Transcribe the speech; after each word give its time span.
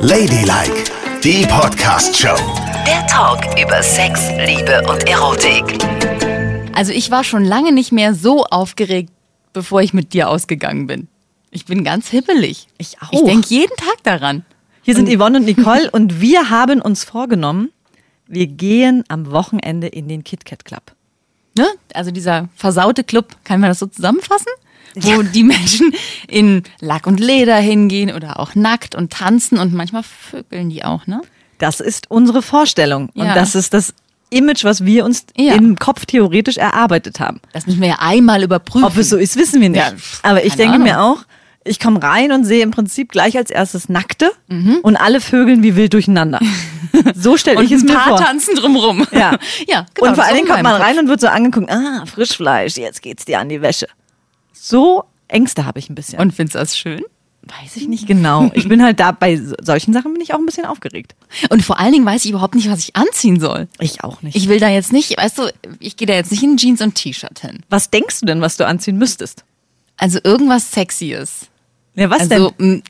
Ladylike, 0.00 0.90
die 1.22 1.46
Podcast-Show. 1.46 2.34
Der 2.84 3.06
Talk 3.06 3.44
über 3.56 3.80
Sex, 3.84 4.30
Liebe 4.36 4.82
und 4.90 5.08
Erotik. 5.08 5.78
Also 6.74 6.92
ich 6.92 7.12
war 7.12 7.22
schon 7.22 7.44
lange 7.44 7.70
nicht 7.70 7.92
mehr 7.92 8.14
so 8.14 8.46
aufgeregt, 8.46 9.12
bevor 9.52 9.80
ich 9.80 9.94
mit 9.94 10.12
dir 10.12 10.28
ausgegangen 10.28 10.88
bin. 10.88 11.06
Ich 11.52 11.66
bin 11.66 11.84
ganz 11.84 12.08
hippelig. 12.08 12.66
Ich 12.78 13.00
auch. 13.00 13.12
Ich 13.12 13.22
denke 13.22 13.46
jeden 13.48 13.76
Tag 13.76 14.02
daran. 14.02 14.44
Hier 14.82 14.96
sind 14.96 15.08
Yvonne 15.08 15.38
und 15.38 15.44
Nicole 15.44 15.88
und 15.92 16.20
wir 16.20 16.50
haben 16.50 16.82
uns 16.82 17.04
vorgenommen, 17.04 17.70
wir 18.26 18.48
gehen 18.48 19.04
am 19.06 19.30
Wochenende 19.30 19.86
in 19.86 20.08
den 20.08 20.24
KitKat 20.24 20.64
Club. 20.64 20.96
Ne? 21.56 21.68
Also 21.94 22.10
dieser 22.10 22.48
versaute 22.56 23.04
Club, 23.04 23.36
kann 23.44 23.60
man 23.60 23.70
das 23.70 23.78
so 23.78 23.86
zusammenfassen? 23.86 24.50
Wo 25.04 25.22
die 25.22 25.42
Menschen 25.44 25.92
in 26.28 26.62
Lack 26.80 27.06
und 27.06 27.20
Leder 27.20 27.56
hingehen 27.56 28.12
oder 28.14 28.38
auch 28.40 28.54
nackt 28.54 28.94
und 28.94 29.12
tanzen 29.12 29.58
und 29.58 29.72
manchmal 29.74 30.02
vögeln 30.02 30.70
die 30.70 30.84
auch, 30.84 31.06
ne? 31.06 31.20
Das 31.58 31.80
ist 31.80 32.10
unsere 32.10 32.42
Vorstellung 32.42 33.08
und 33.14 33.26
Ja. 33.26 33.34
das 33.34 33.54
ist 33.54 33.74
das 33.74 33.94
Image, 34.30 34.62
was 34.64 34.84
wir 34.84 35.04
uns 35.04 35.24
Ja. 35.36 35.54
im 35.54 35.76
Kopf 35.76 36.04
theoretisch 36.06 36.56
erarbeitet 36.58 37.18
haben. 37.18 37.40
Das 37.52 37.66
müssen 37.66 37.80
wir 37.80 37.88
ja 37.88 37.96
einmal 38.00 38.42
überprüfen. 38.42 38.84
Ob 38.84 38.96
es 38.96 39.08
so 39.08 39.16
ist, 39.16 39.36
wissen 39.36 39.60
wir 39.60 39.70
nicht. 39.70 39.80
Ja, 39.80 39.92
Aber 40.22 40.44
ich 40.44 40.54
denke 40.54 40.78
mir 40.78 40.98
Ahnung. 40.98 41.18
auch, 41.18 41.24
ich 41.64 41.80
komme 41.80 42.02
rein 42.02 42.30
und 42.32 42.44
sehe 42.44 42.62
im 42.62 42.70
Prinzip 42.70 43.10
gleich 43.10 43.36
als 43.36 43.50
erstes 43.50 43.88
Nackte 43.88 44.30
Mhm. 44.48 44.78
und 44.82 44.96
alle 44.96 45.20
Vögeln 45.20 45.62
wie 45.62 45.76
wild 45.76 45.94
durcheinander. 45.94 46.40
So 47.14 47.36
stelle 47.36 47.58
und 47.58 47.64
ich 47.66 47.72
es 47.72 47.82
ein 47.82 47.86
mir 47.86 47.94
paar 47.94 48.08
vor. 48.08 48.20
tanzen 48.20 48.54
drumrum. 48.56 49.06
Ja. 49.12 49.36
ja 49.68 49.86
genau, 49.94 50.08
und 50.08 50.14
vor 50.16 50.24
allen 50.24 50.36
Dingen 50.36 50.48
kommt 50.48 50.62
man 50.62 50.80
rein 50.80 50.98
und 50.98 51.06
wird 51.08 51.20
so 51.20 51.28
angeguckt, 51.28 51.70
ah, 51.70 52.04
Frischfleisch, 52.06 52.76
jetzt 52.76 53.02
geht's 53.02 53.24
dir 53.24 53.38
an 53.40 53.48
die 53.48 53.60
Wäsche. 53.62 53.86
So 54.60 55.04
Ängste 55.28 55.64
habe 55.66 55.78
ich 55.78 55.88
ein 55.90 55.94
bisschen. 55.94 56.18
Und 56.18 56.32
findest 56.32 56.54
du 56.54 56.58
das 56.58 56.76
schön? 56.78 57.02
weiß 57.62 57.76
ich 57.76 57.88
nicht 57.88 58.06
genau. 58.06 58.50
Ich 58.52 58.68
bin 58.68 58.82
halt 58.82 59.00
da, 59.00 59.10
bei 59.12 59.36
so- 59.36 59.54
solchen 59.62 59.94
Sachen 59.94 60.12
bin 60.12 60.20
ich 60.20 60.34
auch 60.34 60.38
ein 60.38 60.44
bisschen 60.44 60.66
aufgeregt. 60.66 61.14
Und 61.48 61.64
vor 61.64 61.78
allen 61.78 61.92
Dingen 61.92 62.04
weiß 62.04 62.24
ich 62.24 62.30
überhaupt 62.32 62.54
nicht, 62.54 62.70
was 62.70 62.80
ich 62.80 62.94
anziehen 62.94 63.40
soll. 63.40 63.68
Ich 63.80 64.04
auch 64.04 64.20
nicht. 64.20 64.36
Ich 64.36 64.48
will 64.48 64.60
da 64.60 64.68
jetzt 64.68 64.92
nicht, 64.92 65.16
weißt 65.16 65.38
du, 65.38 65.50
ich 65.78 65.96
gehe 65.96 66.06
da 66.06 66.12
jetzt 66.14 66.30
nicht 66.30 66.42
in 66.42 66.58
Jeans 66.58 66.82
und 66.82 66.94
T-Shirt 66.94 67.38
hin. 67.38 67.60
was 67.70 67.88
denkst 67.90 68.20
du 68.20 68.26
denn, 68.26 68.42
was 68.42 68.58
du 68.58 68.66
anziehen 68.66 68.98
müsstest? 68.98 69.44
Also 69.96 70.18
irgendwas 70.24 70.70
Sexyes. 70.72 71.46
Ja, 71.94 72.10
was 72.10 72.20
also 72.30 72.50
denn? 72.58 72.82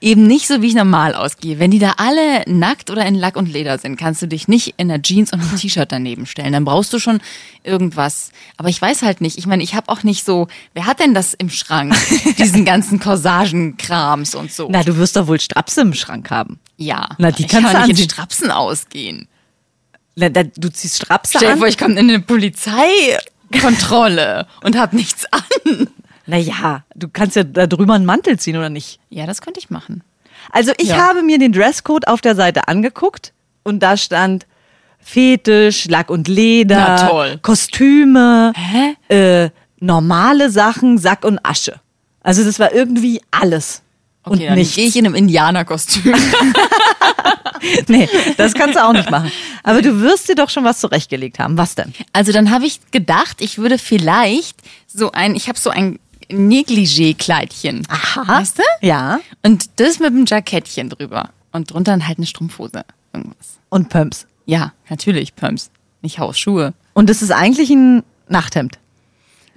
Eben 0.00 0.26
nicht 0.26 0.46
so, 0.48 0.62
wie 0.62 0.68
ich 0.68 0.74
normal 0.74 1.14
ausgehe. 1.14 1.58
Wenn 1.58 1.70
die 1.70 1.78
da 1.78 1.94
alle 1.98 2.42
nackt 2.46 2.90
oder 2.90 3.04
in 3.06 3.14
Lack 3.14 3.36
und 3.36 3.50
Leder 3.50 3.78
sind, 3.78 3.96
kannst 3.96 4.22
du 4.22 4.26
dich 4.26 4.48
nicht 4.48 4.74
in 4.76 4.90
einer 4.90 5.02
Jeans 5.02 5.32
und 5.32 5.40
einem 5.40 5.56
T-Shirt 5.56 5.90
daneben 5.90 6.26
stellen. 6.26 6.52
Dann 6.52 6.64
brauchst 6.64 6.92
du 6.92 6.98
schon 6.98 7.20
irgendwas. 7.64 8.30
Aber 8.56 8.68
ich 8.68 8.80
weiß 8.80 9.02
halt 9.02 9.20
nicht. 9.20 9.38
Ich 9.38 9.46
meine, 9.46 9.62
ich 9.62 9.74
habe 9.74 9.88
auch 9.90 10.02
nicht 10.02 10.24
so, 10.24 10.48
wer 10.74 10.86
hat 10.86 11.00
denn 11.00 11.14
das 11.14 11.34
im 11.34 11.50
Schrank? 11.50 11.94
Diesen 12.38 12.64
ganzen 12.64 12.98
Corsagenkrams 13.00 14.34
und 14.34 14.52
so. 14.52 14.68
Na, 14.70 14.82
du 14.82 14.96
wirst 14.96 15.16
doch 15.16 15.26
wohl 15.26 15.40
Strapse 15.40 15.80
im 15.82 15.94
Schrank 15.94 16.30
haben. 16.30 16.58
ja. 16.76 17.08
Na, 17.18 17.30
die 17.30 17.46
kannst 17.46 17.72
kann 17.72 17.82
du 17.82 17.88
nicht 17.88 18.00
in. 18.00 18.10
Strapsen 18.10 18.50
ausgehen. 18.50 19.28
Na, 20.16 20.28
da, 20.28 20.42
du 20.42 20.68
ziehst 20.70 20.96
Strapse 20.96 21.38
Stell 21.38 21.48
dir 21.48 21.52
an. 21.52 21.58
vor, 21.60 21.68
ich 21.68 21.78
komme 21.78 21.98
in 21.98 22.08
eine 22.08 22.20
Polizeikontrolle 22.20 24.46
und 24.62 24.76
habe 24.76 24.96
nichts 24.96 25.24
an. 25.32 25.88
Naja, 26.28 26.84
du 26.94 27.08
kannst 27.08 27.34
ja 27.36 27.42
da 27.42 27.66
drüber 27.66 27.94
einen 27.94 28.04
Mantel 28.06 28.38
ziehen, 28.38 28.56
oder 28.56 28.68
nicht? 28.70 29.00
Ja, 29.10 29.26
das 29.26 29.40
könnte 29.40 29.58
ich 29.58 29.70
machen. 29.70 30.02
Also 30.52 30.72
ich 30.78 30.88
Ja. 30.90 30.96
habe 31.08 31.22
mir 31.22 31.38
den 31.38 31.52
Dresscode 31.52 32.06
auf 32.06 32.20
der 32.20 32.36
Seite 32.36 32.68
angeguckt 32.68 33.32
und 33.64 33.80
da 33.82 33.96
stand 33.96 34.46
Fetisch, 35.00 35.86
Lack 35.88 36.10
und 36.10 36.28
Leder. 36.28 37.38
Kostüme? 37.42 38.52
Äh, 39.08 39.48
normale 39.80 40.50
Sachen, 40.50 40.98
Sack 40.98 41.24
und 41.24 41.38
Asche. 41.44 41.80
Also 42.20 42.44
das 42.44 42.58
war 42.60 42.72
irgendwie 42.72 43.20
alles. 43.30 43.82
Okay, 44.24 44.34
und 44.42 44.46
dann 44.48 44.58
nichts. 44.58 44.74
gehe 44.76 44.86
ich 44.86 44.96
in 44.96 45.06
einem 45.06 45.14
Indianerkostüm. 45.14 46.14
Nee, 47.88 48.08
das 48.36 48.54
kannst 48.54 48.76
du 48.76 48.84
auch 48.84 48.92
nicht 48.92 49.10
machen. 49.10 49.32
Aber 49.64 49.82
du 49.82 50.00
wirst 50.00 50.28
dir 50.28 50.36
doch 50.36 50.48
schon 50.48 50.62
was 50.62 50.78
zurechtgelegt 50.78 51.40
haben. 51.40 51.58
Was 51.58 51.74
denn? 51.74 51.92
Also 52.12 52.30
dann 52.30 52.50
habe 52.52 52.66
ich 52.66 52.78
gedacht, 52.92 53.38
ich 53.40 53.58
würde 53.58 53.78
vielleicht 53.78 54.56
so 54.86 55.10
ein, 55.10 55.34
ich 55.34 55.48
habe 55.48 55.58
so 55.58 55.70
ein 55.70 55.98
Negligé-Kleidchen. 56.30 57.86
Weißt 58.26 58.58
du? 58.58 58.62
Ja. 58.86 59.20
Und 59.42 59.80
das 59.80 59.98
mit 59.98 60.08
einem 60.08 60.26
Jackettchen 60.26 60.90
drüber. 60.90 61.30
Und 61.52 61.72
drunter 61.72 61.92
dann 61.92 62.06
halt 62.06 62.18
eine 62.18 62.26
Strumpfhose. 62.26 62.84
Irgendwas. 63.12 63.58
Und 63.70 63.88
Pumps. 63.88 64.26
Ja, 64.44 64.72
natürlich, 64.88 65.34
Pumps. 65.34 65.70
Nicht 66.02 66.18
Hausschuhe. 66.18 66.74
Und 66.92 67.10
das 67.10 67.22
ist 67.22 67.30
eigentlich 67.30 67.70
ein 67.70 68.02
Nachthemd. 68.28 68.78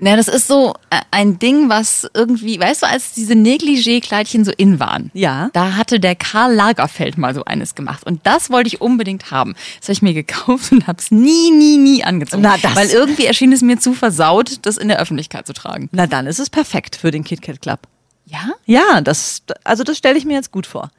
Na, 0.03 0.15
das 0.15 0.27
ist 0.27 0.47
so 0.47 0.73
äh, 0.89 0.99
ein 1.11 1.37
Ding, 1.37 1.69
was 1.69 2.09
irgendwie, 2.15 2.59
weißt 2.59 2.81
du, 2.81 2.87
als 2.87 3.13
diese 3.13 3.33
Negligé-Kleidchen 3.35 4.43
so 4.43 4.51
in 4.57 4.79
waren. 4.79 5.11
Ja. 5.13 5.51
Da 5.53 5.75
hatte 5.75 5.99
der 5.99 6.15
Karl 6.15 6.53
Lagerfeld 6.55 7.19
mal 7.19 7.35
so 7.35 7.45
eines 7.45 7.75
gemacht. 7.75 8.03
Und 8.05 8.19
das 8.25 8.49
wollte 8.49 8.67
ich 8.67 8.81
unbedingt 8.81 9.29
haben. 9.29 9.53
Das 9.79 9.85
habe 9.89 9.93
ich 9.93 10.01
mir 10.01 10.13
gekauft 10.15 10.71
und 10.71 10.87
habe 10.87 10.97
es 10.99 11.11
nie, 11.11 11.51
nie, 11.51 11.77
nie 11.77 12.03
angezogen. 12.03 12.41
Na, 12.41 12.57
das- 12.57 12.75
Weil 12.75 12.89
irgendwie 12.89 13.25
erschien 13.27 13.51
es 13.53 13.61
mir 13.61 13.77
zu 13.79 13.93
versaut, 13.93 14.57
das 14.63 14.77
in 14.77 14.87
der 14.87 14.99
Öffentlichkeit 14.99 15.45
zu 15.45 15.53
tragen. 15.53 15.87
Na 15.91 16.07
dann 16.07 16.25
ist 16.25 16.39
es 16.39 16.49
perfekt 16.49 16.95
für 16.95 17.11
den 17.11 17.23
KitKat 17.23 17.61
Club. 17.61 17.79
Ja? 18.25 18.53
Ja, 18.65 19.01
das, 19.01 19.43
also 19.63 19.83
das 19.83 19.97
stelle 19.99 20.17
ich 20.17 20.25
mir 20.25 20.33
jetzt 20.33 20.51
gut 20.51 20.65
vor. 20.65 20.89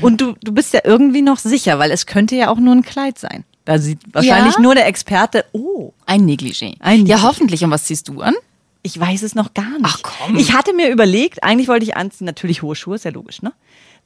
Und 0.00 0.20
du, 0.20 0.34
du 0.42 0.52
bist 0.52 0.72
ja 0.72 0.80
irgendwie 0.84 1.22
noch 1.22 1.38
sicher, 1.38 1.78
weil 1.80 1.90
es 1.90 2.06
könnte 2.06 2.36
ja 2.36 2.48
auch 2.48 2.58
nur 2.58 2.74
ein 2.74 2.82
Kleid 2.82 3.18
sein. 3.18 3.44
Da 3.64 3.78
sieht 3.78 3.98
wahrscheinlich 4.12 4.54
Ja. 4.54 4.60
nur 4.60 4.74
der 4.74 4.86
Experte, 4.86 5.44
oh, 5.52 5.92
Ein 6.06 6.22
Negligé. 6.26 6.76
Ein 6.80 7.06
Ja, 7.06 7.16
Negligé. 7.16 7.22
hoffentlich. 7.22 7.64
Und 7.64 7.70
was 7.72 7.84
ziehst 7.84 8.08
du 8.08 8.20
an? 8.20 8.34
Ich 8.82 8.98
weiß 8.98 9.22
es 9.22 9.34
noch 9.34 9.54
gar 9.54 9.78
nicht. 9.78 9.84
Ach, 9.84 10.00
komm. 10.02 10.36
Ich 10.36 10.52
hatte 10.52 10.72
mir 10.72 10.88
überlegt, 10.90 11.42
eigentlich 11.44 11.68
wollte 11.68 11.84
ich 11.84 11.96
anziehen, 11.96 12.24
natürlich 12.26 12.62
hohe 12.62 12.74
Schuhe, 12.76 12.96
ist 12.96 13.04
ja 13.04 13.10
logisch, 13.12 13.42
ne? 13.42 13.52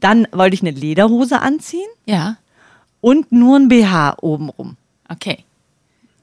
Dann 0.00 0.28
wollte 0.32 0.54
ich 0.54 0.60
eine 0.60 0.72
Lederhose 0.72 1.40
anziehen 1.40 1.88
Ja. 2.04 2.36
und 3.00 3.32
nur 3.32 3.56
ein 3.58 3.68
BH 3.68 4.16
obenrum. 4.20 4.76
Okay. 5.08 5.44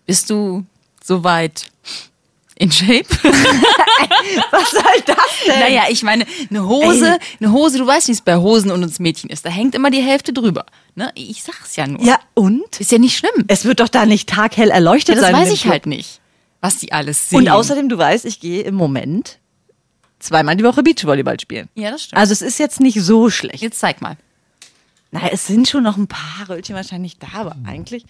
Bist 0.06 0.30
du 0.30 0.66
soweit 1.04 1.72
in 2.56 2.72
Shape? 2.72 3.06
Was 4.52 4.72
soll 4.72 5.02
das 5.06 5.18
denn? 5.48 5.60
naja, 5.60 5.84
ich 5.90 6.04
meine, 6.04 6.26
eine 6.50 6.68
Hose, 6.68 7.18
eine 7.40 7.52
Hose, 7.52 7.78
du 7.80 7.88
weißt, 7.88 8.08
wie 8.10 8.12
es 8.12 8.22
bei 8.22 8.38
Hosen 8.38 8.70
und 8.72 8.84
uns 8.84 9.00
Mädchen 9.00 9.30
ist. 9.30 9.46
Da 9.46 9.50
hängt 9.50 9.74
immer 9.76 9.90
die 9.90 10.02
Hälfte 10.02 10.34
drüber. 10.34 10.66
Ne? 10.96 11.12
Ich 11.16 11.42
sag's 11.44 11.76
ja 11.76 11.88
nur. 11.88 12.02
Ja, 12.04 12.20
und? 12.36 12.80
Ist 12.80 12.92
ja 12.92 13.00
nicht 13.00 13.18
schlimm. 13.18 13.46
Es 13.48 13.66
wird 13.66 13.80
doch 13.80 13.90
da 13.90 14.06
nicht 14.06 14.30
taghell 14.30 14.70
erleuchtet 14.70 15.16
Ja, 15.16 15.22
das 15.22 15.32
sein. 15.32 15.36
in 15.36 15.42
weiß 15.48 15.54
ich 15.54 15.62
Club. 15.62 15.72
halt 15.72 15.86
nicht, 15.88 16.20
was 16.64 16.78
die 16.78 16.94
alles 16.94 17.30
sehen. 17.30 17.40
Und 17.40 17.50
außerdem, 17.50 17.90
du 17.90 17.98
weißt, 17.98 18.24
ich 18.24 18.40
gehe 18.40 18.64
im 18.64 18.76
Moment 18.76 19.38
zweimal 20.20 20.56
die 20.56 20.64
Woche 20.64 20.82
Beachvolleyball 20.82 21.38
spielen. 21.38 21.68
Ja, 21.76 21.92
das 21.92 22.04
stimmt. 22.04 22.18
Also 22.18 22.32
es 22.32 22.42
ist 22.42 22.58
jetzt 22.58 22.80
nicht 22.80 23.02
so 23.02 23.30
schlecht. 23.30 23.62
Jetzt 23.62 23.80
zeig 23.80 24.02
mal. 24.02 24.16
Na, 25.12 25.28
es 25.30 25.46
sind 25.46 25.68
schon 25.68 25.84
noch 25.84 25.98
ein 25.98 26.08
paar 26.08 26.48
Röllchen 26.48 26.74
wahrscheinlich 26.74 27.20
da, 27.20 27.28
aber 27.34 27.58
eigentlich. 27.68 28.06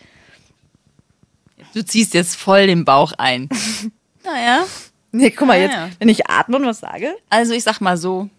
Du 1.74 1.84
ziehst 1.84 2.14
jetzt 2.14 2.36
voll 2.36 2.68
den 2.68 2.86
Bauch 2.86 3.14
ein. 3.18 3.50
naja. 4.24 4.66
Nee, 5.12 5.32
guck 5.32 5.48
mal, 5.48 5.60
jetzt, 5.60 5.76
wenn 5.98 6.10
ich 6.10 6.30
atme 6.30 6.58
und 6.58 6.66
was 6.68 6.80
sage. 6.80 7.16
Also 7.32 7.54
ich 7.54 7.64
sag 7.64 7.82
mal 7.82 7.98
so, 7.98 8.30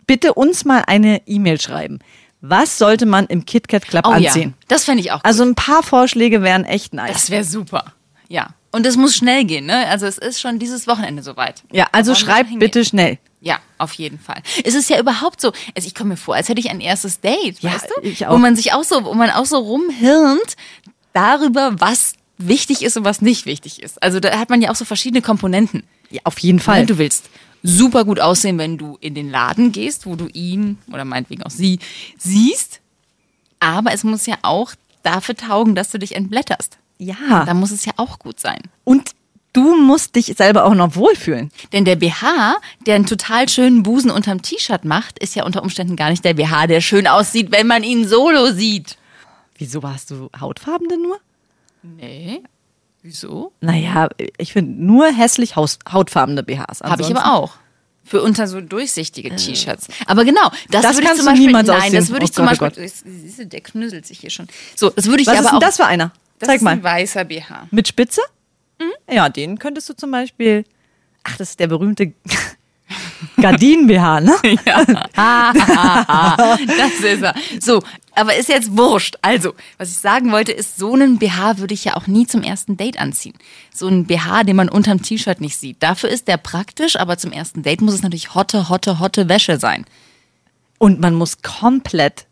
bitte 0.07 0.33
uns 0.35 0.65
mal 0.65 0.83
eine 0.85 1.21
E-Mail 1.25 1.59
schreiben. 1.59 1.99
Was 2.41 2.77
sollte 2.77 3.07
man 3.07 3.25
im 3.25 3.43
KitKat 3.45 3.87
Club 3.87 4.05
oh 4.07 4.11
anziehen? 4.11 4.53
ja, 4.59 4.65
das 4.67 4.83
fände 4.83 5.01
ich 5.01 5.11
auch 5.11 5.17
gut. 5.17 5.25
Also 5.25 5.43
ein 5.43 5.55
paar 5.55 5.81
Vorschläge 5.81 6.43
wären 6.43 6.63
echt 6.63 6.93
nice. 6.93 7.13
Das 7.13 7.29
wäre 7.31 7.43
super. 7.43 7.93
Ja. 8.29 8.49
Und 8.71 8.85
es 8.85 8.97
muss 8.97 9.15
schnell 9.15 9.45
gehen, 9.45 9.65
ne? 9.65 9.87
Also 9.87 10.05
es 10.05 10.17
ist 10.17 10.41
schon 10.41 10.59
dieses 10.59 10.85
Wochenende 10.85 11.23
soweit. 11.23 11.63
ja, 11.71 11.87
also 11.91 12.13
schreibt 12.13 12.57
bitte 12.59 12.83
schnell. 12.85 13.17
Ja, 13.41 13.59
auf 13.77 13.93
jeden 13.93 14.19
Fall. 14.19 14.41
Es 14.63 14.75
ist 14.75 14.89
ja 14.89 14.99
überhaupt 14.99 15.39
so, 15.39 15.53
also 15.75 15.87
ich 15.87 15.95
komme 15.95 16.09
mir 16.11 16.17
vor, 16.17 16.35
als 16.35 16.49
hätte 16.49 16.59
ich 16.59 16.69
ein 16.69 16.81
erstes 16.81 17.21
Date, 17.21 17.59
Ja, 17.61 17.73
weißt 17.73 17.87
du? 17.95 18.01
ich 18.07 18.27
auch. 18.27 18.33
Wo 18.33 18.37
man 18.37 18.55
sich 18.55 18.73
auch 18.73 18.83
so, 18.83 19.05
wo 19.05 19.13
man 19.13 19.29
auch 19.31 19.45
so 19.45 19.57
rumhirnt 19.57 20.55
darüber, 21.13 21.73
was 21.79 22.13
wichtig 22.37 22.84
ist 22.84 22.97
und 22.97 23.05
was 23.05 23.22
nicht 23.22 23.46
wichtig 23.46 23.82
ist. 23.82 24.02
Also 24.02 24.20
da 24.20 24.37
hat 24.37 24.49
man 24.49 24.61
ja 24.61 24.72
auch 24.72 24.76
so 24.76 24.85
verschiedene 24.85 25.22
Komponenten. 25.22 25.84
Ja, 26.09 26.22
auf 26.23 26.37
jeden 26.40 26.59
Fall. 26.59 26.82
Ne? 26.82 26.85
Du 26.87 26.97
willst 26.97 27.29
super 27.64 28.05
gut 28.05 28.20
aussehen, 28.20 28.58
wenn 28.58 28.78
du 28.78 28.97
in 29.02 29.16
den 29.16 29.29
Laden 29.29 29.72
gehst, 29.72 30.05
wo 30.05 30.16
du 30.16 30.28
ihn 30.28 30.78
oder 30.91 31.05
meinetwegen 31.05 31.43
auch 31.43 31.52
sie 31.52 31.79
siehst. 32.17 32.79
Aber 33.59 33.93
es 33.93 34.03
muss 34.03 34.26
ja 34.26 34.35
auch 34.43 34.73
dafür 35.03 35.35
taugen, 35.35 35.76
dass 35.76 35.90
du 35.90 35.99
dich 35.99 36.16
entblätterst. 36.16 36.78
ja. 36.97 37.46
Da 37.46 37.53
muss 37.53 37.72
es 37.72 37.85
ja 37.85 37.93
auch 37.97 38.20
gut 38.20 38.40
sein. 38.40 38.61
Und 38.84 39.11
du 39.53 39.76
musst 39.76 40.16
dich 40.16 40.26
selber 40.38 40.66
auch 40.66 40.76
noch 40.76 40.96
wohlfühlen. 40.96 41.52
Denn 41.73 41.85
der 41.85 41.96
BH, 41.96 42.58
der 42.85 42.96
einen 42.96 43.05
total 43.05 43.47
schönen 43.49 43.84
Busen 43.84 44.11
unterm 44.11 44.41
T-Shirt 44.41 44.84
macht, 44.85 45.17
ist 45.20 45.35
ja 45.35 45.46
unter 45.46 45.64
Umständen 45.64 45.96
gar 45.96 46.09
nicht 46.09 46.26
der 46.26 46.34
BH, 46.34 46.67
der 46.67 46.81
schön 46.81 47.08
aussieht, 47.08 47.52
wenn 47.52 47.67
man 47.67 47.84
ihn 47.84 48.08
solo 48.08 48.52
sieht. 48.52 48.97
Wieso 49.58 49.81
hast 49.84 50.11
du 50.11 50.29
Hautfarben 50.40 50.90
denn 50.90 51.02
nur? 51.02 51.17
Nee. 51.97 52.41
Wieso? 53.02 53.53
Naja, 53.61 54.09
ich 54.37 54.53
finde 54.53 54.84
nur 54.84 55.08
hässlich 55.11 55.55
Haus 55.55 55.78
hautfarbene 55.91 56.41
BHs. 56.43 56.82
Habe 56.82 57.02
ich 57.03 57.11
aber 57.16 57.34
auch. 57.34 57.53
Für 58.03 58.22
unter 58.22 58.47
so 58.47 58.61
durchsichtige 58.61 59.35
T-Shirts. 59.35 59.87
Aber 60.05 60.26
genau, 60.26 60.49
das, 60.70 60.84
Das 60.84 60.96
würde 60.96 61.02
ich 61.02 61.05
kannst 61.08 61.17
zum 61.17 61.26
du 61.26 61.32
Beispiel. 61.32 61.47
niemals 61.47 61.67
nein, 61.67 61.78
ausziehen. 61.78 61.96
das 61.96 62.09
würde 62.09 62.26
ich 62.26 62.32
Oh 62.32 62.34
zum 62.34 62.46
Gott, 62.46 62.58
oh 62.61 62.66
Beispiel. 62.82 62.87
Siehst 62.90 63.40
du, 63.40 63.47
der 63.47 63.61
knüsselt 63.61 64.05
sich 64.05 64.20
hier 64.20 64.29
schon. 64.29 64.47
So, 64.76 64.90
das 64.91 65.08
würde 65.08 65.22
ich 65.22 65.28
Was 65.28 65.34
aber 65.37 65.43
ist 65.46 65.49
denn 65.52 65.58
auch. 65.58 65.59
das 65.61 65.76
für 65.78 65.85
einer? 65.85 66.11
das 66.40 66.47
Zeig 66.47 66.55
ist 66.58 66.61
mal. 66.64 66.72
ein 66.72 66.84
weißer 66.84 67.26
BH. 67.26 67.67
Mit 67.72 67.88
Spitze? 67.88 68.22
Mhm. 68.79 68.91
Ja, 69.14 69.29
den 69.29 69.58
könntest 69.58 69.90
du 69.90 69.93
zum 69.96 70.11
Beispiel. 70.11 70.66
Ach, 71.23 71.38
das 71.38 71.52
ist 71.52 71.59
der 71.59 71.67
berühmte 71.67 72.14
Gardinen-BH, 73.41 74.22
ne? 74.22 74.35
Das 76.78 76.91
ist 77.03 77.22
er. 77.22 77.34
So, 77.59 77.84
aber 78.14 78.35
ist 78.35 78.49
jetzt 78.49 78.78
wurscht. 78.78 79.17
Also, 79.22 79.53
was 79.78 79.90
ich 79.91 79.97
sagen 79.97 80.32
wollte, 80.32 80.52
ist, 80.52 80.78
so 80.78 80.93
einen 80.93 81.20
BH 81.20 81.58
würde 81.58 81.73
ich 81.73 81.85
ja 81.85 81.96
auch 81.96 82.08
nie 82.08 82.28
zum 82.28 82.43
ersten 82.43 82.78
Date 82.78 82.99
anziehen. 82.99 83.35
So 83.73 83.87
einen 83.87 84.05
BH, 84.05 84.43
den 84.43 84.55
man 84.55 84.70
unterm 84.70 85.02
T-Shirt 85.02 85.41
nicht 85.41 85.58
sieht. 85.58 85.82
Dafür 85.84 86.09
ist 86.09 86.28
der 86.28 86.37
praktisch, 86.37 86.96
aber 86.96 87.17
zum 87.17 87.32
ersten 87.32 87.64
Date 87.64 87.82
muss 87.82 87.93
es 87.96 88.03
natürlich 88.03 88.35
hotte, 88.35 88.70
hotte, 88.70 88.99
hotte 88.99 89.28
Wäsche 89.29 89.59
sein. 89.59 89.85
Und 90.78 90.99
man 90.99 91.16
muss 91.16 91.41
komplett 91.41 92.26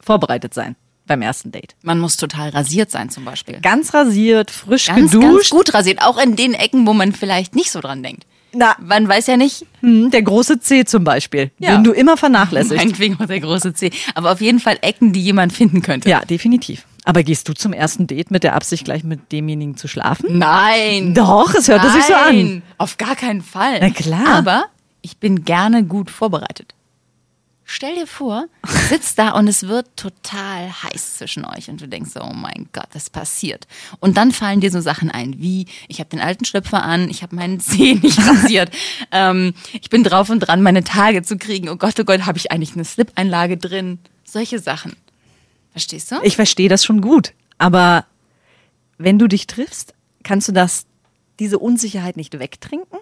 vorbereitet 0.00 0.54
sein 0.54 0.76
beim 1.06 1.22
ersten 1.22 1.52
Date. 1.52 1.74
Man 1.82 1.98
muss 1.98 2.16
total 2.16 2.50
rasiert 2.50 2.90
sein, 2.90 3.10
zum 3.10 3.24
Beispiel. 3.24 3.60
Ganz 3.60 3.94
rasiert, 3.94 4.50
frisch 4.50 4.86
Ganz, 4.86 5.12
geduscht. 5.12 5.32
ganz 5.32 5.50
gut 5.50 5.74
rasiert. 5.74 6.02
Auch 6.02 6.18
in 6.18 6.36
den 6.36 6.54
Ecken, 6.54 6.86
wo 6.86 6.92
man 6.92 7.12
vielleicht 7.12 7.54
nicht 7.54 7.70
so 7.70 7.80
dran 7.80 8.02
denkt. 8.02 8.24
Na, 8.52 8.76
Man 8.80 9.06
weiß 9.08 9.26
ja 9.26 9.36
nicht, 9.36 9.66
hm, 9.80 10.10
der 10.10 10.22
große 10.22 10.60
C 10.60 10.84
zum 10.84 11.04
Beispiel, 11.04 11.50
Ja. 11.58 11.72
den 11.76 11.84
du 11.84 11.92
immer 11.92 12.16
vernachlässigst. 12.16 12.76
meinetwegen 12.84 13.16
auch 13.20 13.26
der 13.26 13.40
große 13.40 13.74
C. 13.74 13.90
Aber 14.14 14.32
auf 14.32 14.40
jeden 14.40 14.58
Fall 14.60 14.78
Ecken, 14.80 15.12
die 15.12 15.20
jemand 15.22 15.52
finden 15.52 15.82
könnte. 15.82 16.08
Ja, 16.08 16.20
definitiv. 16.24 16.84
Aber 17.04 17.22
gehst 17.22 17.48
du 17.48 17.54
zum 17.54 17.72
ersten 17.72 18.06
Date 18.06 18.30
mit 18.30 18.44
der 18.44 18.54
Absicht, 18.54 18.84
gleich 18.84 19.02
mit 19.04 19.32
demjenigen 19.32 19.76
zu 19.76 19.88
schlafen? 19.88 20.38
Nein. 20.38 21.14
Doch, 21.14 21.54
es 21.54 21.68
hörte 21.68 21.90
sich 21.90 22.04
so 22.04 22.14
an. 22.14 22.36
Nein, 22.36 22.62
Auf 22.78 22.96
gar 22.98 23.16
keinen 23.16 23.42
Fall. 23.42 23.78
Na 23.80 23.90
klar. 23.90 24.26
Aber 24.28 24.64
ich 25.00 25.16
bin 25.18 25.44
gerne 25.44 25.84
gut 25.84 26.10
vorbereitet. 26.10 26.74
Stell 27.70 27.96
dir 27.96 28.06
vor, 28.06 28.46
du 28.62 28.72
sitzt 28.88 29.18
da 29.18 29.32
und 29.32 29.46
es 29.46 29.68
wird 29.68 29.94
total 29.94 30.72
heiß 30.84 31.18
zwischen 31.18 31.44
euch 31.44 31.68
und 31.68 31.82
du 31.82 31.86
denkst 31.86 32.12
so, 32.14 32.22
oh 32.22 32.32
mein 32.32 32.70
Gott, 32.72 32.86
das 32.94 33.10
passiert. 33.10 33.66
Und 34.00 34.16
dann 34.16 34.32
fallen 34.32 34.60
dir 34.60 34.70
so 34.70 34.80
Sachen 34.80 35.10
ein, 35.10 35.38
wie 35.38 35.66
ich 35.86 36.00
habe 36.00 36.08
den 36.08 36.20
alten 36.20 36.46
Schlüpfer 36.46 36.82
an, 36.82 37.10
ich 37.10 37.22
habe 37.22 37.36
meinen 37.36 37.60
Zeh 37.60 37.96
nicht 37.96 38.18
rasiert, 38.26 38.70
ähm, 39.12 39.52
ich 39.74 39.90
bin 39.90 40.02
drauf 40.02 40.30
und 40.30 40.40
dran, 40.40 40.62
meine 40.62 40.82
Tage 40.82 41.22
zu 41.22 41.36
kriegen. 41.36 41.68
Oh 41.68 41.76
Gott, 41.76 42.00
oh 42.00 42.04
Gott, 42.04 42.24
habe 42.24 42.38
ich 42.38 42.50
eigentlich 42.50 42.72
eine 42.72 42.86
Slip-Einlage 42.86 43.58
drin? 43.58 43.98
Solche 44.24 44.60
Sachen. 44.60 44.96
Verstehst 45.72 46.10
du? 46.10 46.16
Ich 46.22 46.36
verstehe 46.36 46.70
das 46.70 46.86
schon 46.86 47.02
gut. 47.02 47.34
Aber 47.58 48.06
wenn 48.96 49.18
du 49.18 49.26
dich 49.26 49.46
triffst, 49.46 49.92
kannst 50.22 50.48
du 50.48 50.52
das, 50.52 50.86
diese 51.38 51.58
Unsicherheit 51.58 52.16
nicht 52.16 52.38
wegtrinken? 52.38 52.98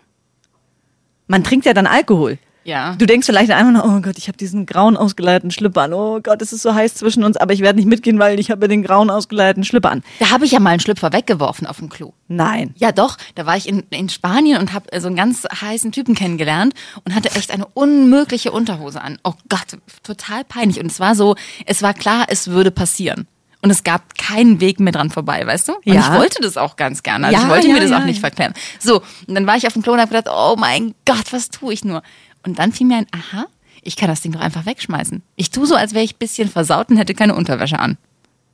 Man 1.28 1.44
trinkt 1.44 1.66
ja 1.66 1.72
dann 1.72 1.86
Alkohol. 1.86 2.40
Ja. 2.66 2.94
Du 2.96 3.06
denkst 3.06 3.26
vielleicht 3.26 3.50
einfach 3.50 3.72
nur, 3.72 3.84
oh 3.84 4.00
Gott, 4.00 4.18
ich 4.18 4.28
habe 4.28 4.36
diesen 4.36 4.66
grauen 4.66 4.96
ausgeleierten 4.96 5.50
Schlüpper 5.50 5.82
an. 5.82 5.92
Oh 5.92 6.20
Gott, 6.20 6.42
es 6.42 6.52
ist 6.52 6.62
so 6.62 6.74
heiß 6.74 6.94
zwischen 6.94 7.24
uns, 7.24 7.36
aber 7.36 7.52
ich 7.52 7.60
werde 7.60 7.78
nicht 7.78 7.88
mitgehen, 7.88 8.18
weil 8.18 8.38
ich 8.40 8.50
habe 8.50 8.68
den 8.68 8.82
grauen 8.82 9.08
ausgeleierten 9.08 9.64
Schlüpper 9.64 9.90
an. 9.90 10.02
Da 10.18 10.30
habe 10.30 10.44
ich 10.44 10.52
ja 10.52 10.60
mal 10.60 10.70
einen 10.70 10.80
Schlüpfer 10.80 11.12
weggeworfen 11.12 11.66
auf 11.66 11.78
dem 11.78 11.88
Klo. 11.88 12.12
Nein. 12.28 12.74
Ja, 12.76 12.92
doch. 12.92 13.16
Da 13.36 13.46
war 13.46 13.56
ich 13.56 13.68
in, 13.68 13.84
in 13.90 14.08
Spanien 14.08 14.58
und 14.58 14.72
habe 14.72 14.86
so 15.00 15.06
einen 15.06 15.16
ganz 15.16 15.44
heißen 15.44 15.92
Typen 15.92 16.14
kennengelernt 16.14 16.74
und 17.04 17.14
hatte 17.14 17.30
echt 17.36 17.50
eine 17.52 17.66
unmögliche 17.66 18.52
Unterhose 18.52 19.00
an. 19.00 19.18
Oh 19.24 19.34
Gott, 19.48 19.78
total 20.02 20.44
peinlich. 20.44 20.80
Und 20.80 20.90
es 20.90 21.00
war 21.00 21.14
so, 21.14 21.36
es 21.66 21.82
war 21.82 21.94
klar, 21.94 22.26
es 22.28 22.48
würde 22.48 22.70
passieren. 22.70 23.26
Und 23.62 23.70
es 23.70 23.82
gab 23.84 24.16
keinen 24.16 24.60
Weg 24.60 24.78
mehr 24.80 24.92
dran 24.92 25.10
vorbei, 25.10 25.44
weißt 25.44 25.68
du? 25.68 25.72
Und 25.72 25.86
Ja. 25.92 26.00
ich 26.12 26.18
wollte 26.20 26.40
das 26.40 26.56
auch 26.56 26.76
ganz 26.76 27.02
gerne. 27.02 27.26
Also 27.26 27.38
Ja, 27.38 27.44
ich 27.44 27.50
wollte 27.50 27.66
ja, 27.68 27.74
mir 27.74 27.80
das 27.80 27.90
auch 27.90 28.04
nicht 28.04 28.20
verklären. 28.20 28.54
So, 28.78 29.02
und 29.26 29.34
dann 29.34 29.46
war 29.46 29.56
ich 29.56 29.66
auf 29.66 29.72
dem 29.72 29.82
Klo 29.82 29.94
und 29.94 30.00
habe 30.00 30.14
gedacht, 30.14 30.32
oh 30.32 30.54
mein 30.56 30.94
Gott, 31.04 31.32
was 31.32 31.48
tue 31.48 31.72
ich 31.72 31.84
nur? 31.84 32.02
Und 32.46 32.58
dann 32.58 32.72
fiel 32.72 32.86
mir 32.86 32.96
ein, 32.98 33.06
aha, 33.10 33.46
ich 33.82 33.96
kann 33.96 34.08
das 34.08 34.20
Ding 34.22 34.32
doch 34.32 34.40
einfach 34.40 34.66
wegschmeißen. 34.66 35.22
Ich 35.36 35.50
tue 35.50 35.66
so, 35.66 35.74
als 35.74 35.92
wäre 35.94 36.04
ich 36.04 36.14
ein 36.14 36.18
bisschen 36.18 36.48
versaut 36.48 36.90
und 36.90 36.96
hätte 36.96 37.14
keine 37.14 37.34
Unterwäsche 37.34 37.78
an. 37.78 37.98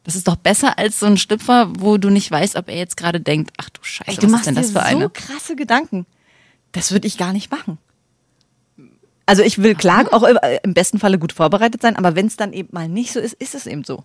Das 0.05 0.17
ist 0.17 0.27
doch 0.27 0.37
besser 0.37 0.79
als 0.79 0.99
so 0.99 1.07
ein 1.07 1.17
Schlüpfer, 1.17 1.71
wo 1.79 1.97
du 1.97 2.11
nicht 2.11 2.31
weißt, 2.31 2.57
ob 2.57 2.69
er 2.69 2.77
jetzt 2.77 2.97
gerade 2.97 3.21
denkt, 3.21 3.53
ach 3.59 3.71
du 3.71 3.81
Scheiße, 3.83 4.11
Ey, 4.11 4.17
was 4.17 4.21
du 4.21 4.27
ist 4.27 4.33
machst 4.33 4.47
denn 4.47 4.55
das 4.57 4.71
für 4.73 4.83
eine? 4.83 5.05
so 5.05 5.11
krasse 5.11 5.55
Gedanken. 5.55 6.07
Das 6.73 6.91
würde 6.91 7.07
ich 7.07 7.19
gar 7.19 7.33
nicht 7.33 7.51
machen. 7.51 7.79
Also 9.27 9.43
ich 9.43 9.63
will 9.63 9.75
klar 9.77 10.07
auch 10.11 10.25
im 10.65 10.75
besten 10.75 10.99
Falle 10.99 11.19
gut 11.19 11.33
vorbereitet 11.33 11.81
sein, 11.83 11.97
aber 11.97 12.17
wenn 12.17 12.27
es 12.27 12.37
dann 12.37 12.53
eben 12.53 12.71
mal 12.73 12.89
nicht 12.89 13.13
so 13.13 13.21
ist, 13.21 13.35
ist 13.35 13.55
es 13.55 13.67
eben 13.67 13.85
so. 13.85 14.05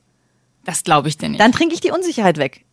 Das 0.65 0.83
glaube 0.83 1.07
ich 1.07 1.17
dir 1.17 1.29
nicht. 1.29 1.39
Dann 1.41 1.51
trinke 1.51 1.73
ich 1.73 1.81
die 1.81 1.91
Unsicherheit 1.91 2.37
weg. 2.37 2.65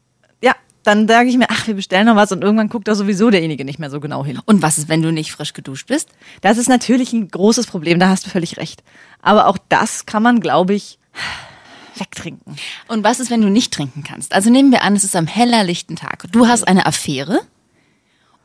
Ja, 0.43 0.55
dann 0.85 1.09
sage 1.09 1.29
ich 1.29 1.37
mir, 1.37 1.47
ach, 1.49 1.67
wir 1.67 1.75
bestellen 1.75 2.07
noch 2.07 2.15
was 2.15 2.31
und 2.31 2.45
irgendwann 2.45 2.69
guckt 2.69 2.87
da 2.87 2.95
sowieso 2.95 3.31
derjenige 3.31 3.65
nicht 3.65 3.79
mehr 3.79 3.91
so 3.91 4.01
genau 4.01 4.25
hin. 4.25 4.39
Und 4.45 4.63
was 4.63 4.79
ist, 4.79 4.89
wenn 4.89 5.03
du 5.03 5.13
nicht 5.13 5.33
frisch 5.33 5.55
geduscht 5.55 5.89
bist? 5.89 6.11
Das 6.43 6.59
ist 6.59 6.69
natürlich 6.69 7.13
ein 7.13 7.29
großes 7.29 7.67
Problem, 7.67 7.99
da 7.99 8.09
hast 8.09 8.27
du 8.27 8.31
völlig 8.31 8.59
recht. 8.59 8.85
Aber 9.23 9.47
auch 9.47 9.59
das 9.69 10.07
kann 10.07 10.23
man, 10.23 10.41
glaube 10.41 10.75
ich, 10.75 10.99
wegtrinken. 11.97 12.57
Und 12.87 13.03
was 13.03 13.19
ist, 13.19 13.31
wenn 13.31 13.41
du 13.41 13.49
nicht 13.49 13.73
trinken 13.73 14.05
kannst? 14.05 14.35
Also 14.35 14.51
nehmen 14.51 14.71
wir 14.73 14.83
an, 14.83 14.95
es 14.95 15.05
ist 15.05 15.17
am 15.17 15.27
hellerlichten 15.27 15.97
Tag. 15.97 16.27
Du 16.31 16.47
hast 16.47 16.69
eine 16.69 16.87
Affäre 16.87 17.41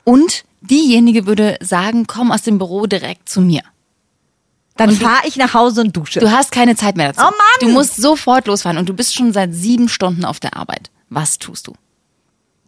und 0.06 0.46
diejenige 0.62 1.26
würde 1.26 1.58
sagen, 1.62 2.08
komm 2.08 2.32
aus 2.32 2.44
dem 2.44 2.58
Büro 2.58 2.86
direkt 2.86 3.28
zu 3.28 3.42
mir. 3.42 3.62
Dann 4.78 4.92
fahre 4.92 5.28
ich 5.28 5.36
nach 5.36 5.54
Hause 5.54 5.82
und 5.82 5.98
dusche. 5.98 6.22
Du 6.22 6.32
hast 6.32 6.54
keine 6.54 6.78
Zeit 6.78 6.96
mehr 6.96 7.12
dazu. 7.12 7.20
Oh 7.22 7.32
Mann! 7.32 7.60
Du 7.60 7.68
musst 7.68 7.98
sofort 7.98 8.48
losfahren 8.48 8.78
und 8.78 8.88
du 8.88 8.94
bist 8.94 9.14
schon 9.14 9.34
seit 9.34 9.54
sieben 9.54 9.90
Stunden 9.90 10.24
auf 10.24 10.40
der 10.40 10.56
Arbeit. 10.56 10.90
Was 11.10 11.38
tust 11.38 11.68
du? 11.68 11.74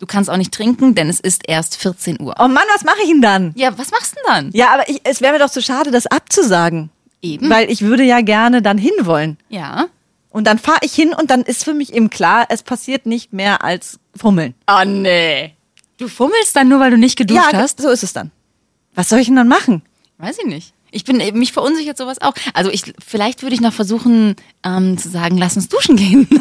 Du 0.01 0.07
kannst 0.07 0.31
auch 0.31 0.37
nicht 0.37 0.51
trinken, 0.51 0.95
denn 0.95 1.09
es 1.09 1.19
ist 1.19 1.47
erst 1.47 1.77
14 1.77 2.19
Uhr. 2.19 2.33
oh 2.39 2.47
Mann, 2.47 2.63
was 2.73 2.83
mache 2.83 3.03
ich 3.03 3.09
denn 3.09 3.21
dann? 3.21 3.53
Ja, 3.55 3.77
was 3.77 3.91
machst 3.91 4.13
du 4.13 4.15
denn 4.15 4.33
dann? 4.33 4.51
Ja, 4.51 4.73
aber 4.73 4.89
ich, 4.89 4.99
es 5.03 5.21
wäre 5.21 5.33
mir 5.33 5.37
doch 5.37 5.51
zu 5.51 5.61
schade, 5.61 5.91
das 5.91 6.07
abzusagen. 6.07 6.89
Eben. 7.21 7.51
Weil 7.51 7.69
ich 7.69 7.83
würde 7.83 8.01
ja 8.01 8.21
gerne 8.21 8.63
dann 8.63 8.79
hinwollen. 8.79 9.37
Ja. 9.49 9.89
Und 10.31 10.47
dann 10.47 10.57
fahre 10.57 10.79
ich 10.81 10.95
hin 10.95 11.13
und 11.13 11.29
dann 11.29 11.43
ist 11.43 11.63
für 11.63 11.75
mich 11.75 11.93
eben 11.93 12.09
klar, 12.09 12.47
es 12.49 12.63
passiert 12.63 13.05
nicht 13.05 13.31
mehr 13.31 13.63
als 13.63 13.99
Fummeln. 14.15 14.55
Oh 14.67 14.83
nee. 14.83 15.53
Du 15.99 16.07
fummelst 16.07 16.55
dann 16.55 16.67
nur, 16.67 16.79
weil 16.79 16.89
du 16.89 16.97
nicht 16.97 17.15
geduscht 17.15 17.53
ja, 17.53 17.59
hast? 17.59 17.79
so 17.79 17.91
ist 17.91 18.01
es 18.01 18.11
dann. 18.11 18.31
Was 18.95 19.07
soll 19.07 19.19
ich 19.19 19.27
denn 19.27 19.35
dann 19.35 19.47
machen? 19.47 19.83
Weiß 20.17 20.39
ich 20.39 20.47
nicht. 20.47 20.73
Ich 20.91 21.05
bin, 21.05 21.17
mich 21.37 21.53
verunsichert 21.53 21.97
sowas 21.97 22.21
auch. 22.21 22.33
Also 22.53 22.69
ich, 22.69 22.93
vielleicht 23.05 23.43
würde 23.43 23.55
ich 23.55 23.61
noch 23.61 23.73
versuchen 23.73 24.35
ähm, 24.63 24.97
zu 24.97 25.09
sagen, 25.09 25.37
lass 25.37 25.55
uns 25.55 25.69
duschen 25.69 25.95
gehen. 25.95 26.27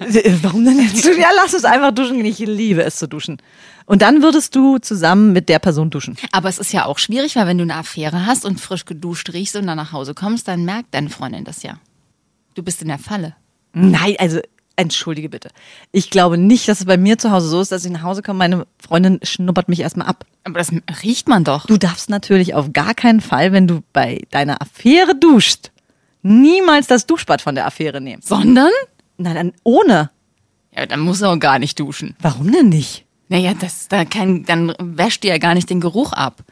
Äh, 0.00 0.34
Warum 0.42 0.64
denn 0.64 0.78
jetzt? 0.80 1.04
Ja, 1.04 1.28
lass 1.34 1.54
uns 1.54 1.64
einfach 1.64 1.92
duschen 1.92 2.16
gehen. 2.16 2.26
Ich 2.26 2.38
liebe 2.40 2.82
es 2.82 2.96
zu 2.96 3.08
duschen. 3.08 3.38
Und 3.86 4.02
dann 4.02 4.22
würdest 4.22 4.54
du 4.54 4.78
zusammen 4.78 5.32
mit 5.32 5.48
der 5.48 5.60
Person 5.60 5.88
duschen. 5.88 6.16
Aber 6.32 6.48
es 6.48 6.58
ist 6.58 6.72
ja 6.72 6.84
auch 6.84 6.98
schwierig, 6.98 7.36
weil 7.36 7.46
wenn 7.46 7.58
du 7.58 7.62
eine 7.62 7.76
Affäre 7.76 8.26
hast 8.26 8.44
und 8.44 8.60
frisch 8.60 8.84
geduscht 8.84 9.32
riechst 9.32 9.56
und 9.56 9.66
dann 9.66 9.76
nach 9.76 9.92
Hause 9.92 10.14
kommst, 10.14 10.48
dann 10.48 10.64
merkt 10.64 10.94
deine 10.94 11.10
Freundin 11.10 11.44
das 11.44 11.62
ja. 11.62 11.78
Du 12.54 12.62
bist 12.62 12.82
in 12.82 12.88
der 12.88 12.98
Falle. 12.98 13.34
Nein, 13.72 14.16
also 14.18 14.40
entschuldige 14.76 15.28
bitte. 15.28 15.50
Ich 15.90 16.10
glaube 16.10 16.38
nicht, 16.38 16.68
dass 16.68 16.80
es 16.80 16.86
bei 16.86 16.96
mir 16.96 17.18
zu 17.18 17.30
Hause 17.30 17.48
so 17.48 17.60
ist, 17.60 17.72
dass 17.72 17.84
ich 17.84 17.90
nach 17.90 18.02
Hause 18.02 18.22
komme, 18.22 18.38
meine 18.38 18.66
Freundin 18.78 19.20
schnuppert 19.22 19.68
mich 19.68 19.80
erstmal 19.80 20.06
ab. 20.06 20.24
Aber 20.44 20.58
das 20.58 20.72
riecht 21.02 21.28
man 21.28 21.44
doch. 21.44 21.66
Du 21.66 21.76
darfst 21.76 22.10
natürlich 22.10 22.54
auf 22.54 22.72
gar 22.72 22.94
keinen 22.94 23.20
Fall, 23.20 23.52
wenn 23.52 23.66
du 23.66 23.82
bei 23.92 24.22
deiner 24.30 24.60
Affäre 24.60 25.14
duschst, 25.14 25.72
niemals 26.22 26.86
das 26.86 27.06
Duschbad 27.06 27.42
von 27.42 27.54
der 27.54 27.66
Affäre 27.66 28.00
nehmen. 28.00 28.22
Sondern? 28.22 28.70
Nein, 29.18 29.34
dann 29.34 29.52
ohne. 29.62 30.10
Ja, 30.74 30.86
dann 30.86 31.00
muss 31.00 31.20
er 31.20 31.30
auch 31.30 31.38
gar 31.38 31.58
nicht 31.58 31.78
duschen. 31.78 32.16
Warum 32.20 32.50
denn 32.50 32.68
nicht? 32.68 33.04
Naja, 33.28 33.54
das, 33.58 33.88
da 33.88 34.04
kein, 34.04 34.44
dann 34.44 34.74
wäscht 34.78 35.22
dir 35.22 35.30
ja 35.30 35.38
gar 35.38 35.54
nicht 35.54 35.70
den 35.70 35.80
Geruch 35.80 36.12
ab. 36.12 36.42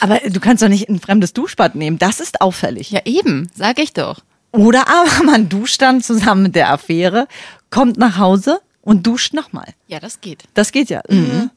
Aber 0.00 0.18
du 0.18 0.40
kannst 0.40 0.62
doch 0.62 0.68
nicht 0.68 0.88
ein 0.88 1.00
fremdes 1.00 1.32
Duschbad 1.32 1.74
nehmen. 1.74 1.98
Das 1.98 2.20
ist 2.20 2.40
auffällig. 2.40 2.90
Ja, 2.90 3.00
eben, 3.04 3.50
sag 3.54 3.78
ich 3.78 3.92
doch. 3.92 4.20
Oder 4.54 4.88
aber 4.88 5.24
man 5.24 5.48
duscht 5.48 5.82
dann 5.82 6.00
zusammen 6.02 6.44
mit 6.44 6.54
der 6.54 6.70
Affäre, 6.70 7.26
kommt 7.70 7.96
nach 7.98 8.18
Hause 8.18 8.60
und 8.82 9.06
duscht 9.06 9.34
nochmal. 9.34 9.68
Ja, 9.88 10.00
das 10.00 10.20
geht. 10.20 10.44
Das 10.54 10.72
geht 10.72 10.90
ja. 10.90 11.02
Mhm. 11.08 11.50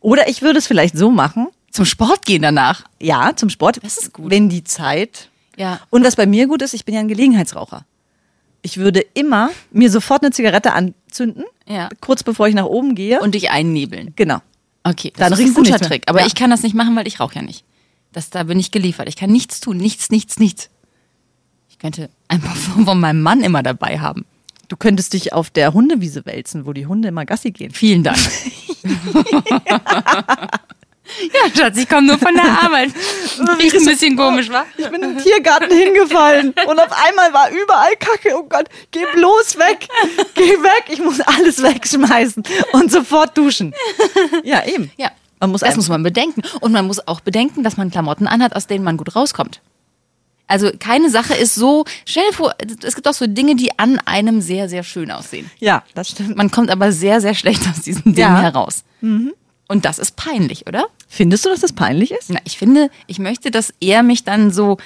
Oder 0.00 0.28
ich 0.28 0.40
würde 0.42 0.58
es 0.58 0.66
vielleicht 0.66 0.96
so 0.96 1.10
machen, 1.10 1.48
Zum 1.70 1.84
Sport 1.84 2.24
gehen 2.24 2.42
danach. 2.42 2.84
ja, 3.00 3.32
zum 3.36 3.50
Sport. 3.50 3.80
Das 3.82 3.98
ist 3.98 4.12
gut. 4.12 4.30
Wenn 4.30 4.48
die 4.48 4.64
Zeit. 4.64 5.28
Ja. 5.56 5.80
Und 5.90 6.04
was 6.04 6.16
bei 6.16 6.26
mir 6.26 6.46
gut 6.46 6.62
ist, 6.62 6.72
ich 6.74 6.84
bin 6.84 6.94
ja 6.94 7.00
ein 7.00 7.08
Gelegenheitsraucher. 7.08 7.84
Ich 8.62 8.76
würde 8.78 9.00
immer 9.14 9.50
mir 9.70 9.90
sofort 9.90 10.22
eine 10.22 10.32
Zigarette 10.32 10.72
anzünden, 10.72 11.44
Ja. 11.66 11.88
kurz 12.00 12.22
bevor 12.22 12.48
ich 12.48 12.54
nach 12.54 12.64
oben 12.66 12.94
gehe. 12.94 13.20
Und 13.20 13.34
dich 13.34 13.50
einnebeln. 13.50 14.12
genau. 14.16 14.38
Okay, 14.82 15.12
das 15.16 15.28
Dann 15.30 15.38
ist 15.38 15.44
ein 15.46 15.52
guter. 15.54 15.78
Trick. 15.78 16.04
Aber 16.06 16.20
Ja. 16.20 16.26
ich 16.26 16.34
kann 16.34 16.48
das 16.50 16.62
nicht 16.62 16.74
machen, 16.74 16.96
weil 16.96 17.06
ich 17.06 17.20
rauche 17.20 17.34
ja 17.34 17.42
nicht. 17.42 17.64
Das, 18.12 18.30
da 18.30 18.42
bin 18.44 18.58
ich 18.58 18.70
geliefert. 18.70 19.08
Ich 19.08 19.16
kann 19.16 19.30
nichts 19.30 19.60
tun. 19.60 19.76
Nichts, 19.76 20.10
nichts, 20.10 20.38
nichts. 20.38 20.70
Ich 21.80 21.82
könnte 21.82 22.10
ein 22.28 22.42
Parfum 22.42 22.84
von 22.84 23.00
meinem 23.00 23.22
Mann 23.22 23.40
immer 23.40 23.62
dabei 23.62 24.00
haben. 24.00 24.26
Du 24.68 24.76
könntest 24.76 25.14
dich 25.14 25.32
auf 25.32 25.48
der 25.48 25.72
Hundewiese 25.72 26.26
wälzen, 26.26 26.66
wo 26.66 26.74
die 26.74 26.84
Hunde 26.84 27.08
immer 27.08 27.24
Gassi 27.24 27.52
gehen. 27.52 27.72
Vielen 27.72 28.04
Dank. 28.04 28.18
ja, 28.84 28.90
Schatz, 31.56 31.78
ich 31.78 31.88
komme 31.88 32.06
nur 32.06 32.18
von 32.18 32.34
der 32.34 32.44
Arbeit. 32.44 32.90
Riecht 33.58 33.76
ein 33.76 33.86
bisschen 33.86 34.14
komisch, 34.14 34.50
wa? 34.50 34.66
Ich 34.76 34.90
bin 34.90 35.02
im 35.02 35.16
Tiergarten 35.16 35.74
hingefallen 35.74 36.52
und 36.68 36.78
auf 36.78 36.92
einmal 37.08 37.32
war 37.32 37.48
überall 37.50 37.96
Kacke. 37.98 38.34
Oh 38.36 38.42
Gott, 38.46 38.66
geh 38.90 39.06
bloß 39.14 39.56
weg. 39.56 39.88
Geh 40.34 40.50
weg. 40.50 40.84
Ich 40.90 41.02
muss 41.02 41.20
alles 41.20 41.62
wegschmeißen 41.62 42.42
und 42.74 42.92
sofort 42.92 43.38
duschen. 43.38 43.72
Ja, 44.44 44.66
eben. 44.66 44.92
Ja, 44.98 45.12
Man 45.40 45.50
muss 45.50 45.62
das 45.62 45.76
muss 45.76 45.88
man 45.88 46.02
bedenken. 46.02 46.42
Und 46.60 46.72
man 46.72 46.86
muss 46.86 47.08
auch 47.08 47.20
bedenken, 47.20 47.64
dass 47.64 47.78
man 47.78 47.90
Klamotten 47.90 48.26
anhat, 48.26 48.54
aus 48.54 48.66
denen 48.66 48.84
man 48.84 48.98
gut 48.98 49.16
rauskommt. 49.16 49.62
Also 50.50 50.70
keine 50.78 51.10
Sache 51.10 51.34
ist 51.34 51.54
so, 51.54 51.84
stell 52.04 52.24
dir 52.28 52.34
vor, 52.36 52.54
es 52.82 52.94
gibt 52.96 53.06
auch 53.06 53.14
so 53.14 53.26
Dinge, 53.28 53.54
die 53.54 53.78
an 53.78 54.00
einem 54.04 54.40
sehr, 54.40 54.68
sehr 54.68 54.82
schön 54.82 55.10
aussehen. 55.10 55.48
Ja, 55.60 55.84
das 55.94 56.08
stimmt. 56.10 56.36
Man 56.36 56.50
kommt 56.50 56.70
aber 56.70 56.90
sehr, 56.92 57.20
sehr 57.20 57.34
schlecht 57.34 57.62
aus 57.68 57.82
diesen 57.82 58.14
Dingen 58.14 58.18
Ja. 58.34 58.40
heraus. 58.40 58.82
Und 59.00 59.84
das 59.84 59.98
ist 60.00 60.16
peinlich, 60.16 60.66
oder? 60.66 60.86
Findest 61.08 61.44
du, 61.44 61.50
dass 61.50 61.60
das 61.60 61.72
peinlich 61.72 62.10
ist? 62.10 62.30
Na, 62.30 62.40
ich 62.44 62.58
finde, 62.58 62.90
ich 63.06 63.20
möchte, 63.20 63.50
dass 63.52 63.72
er 63.80 64.02
mich 64.02 64.24
dann 64.24 64.50
so, 64.50 64.76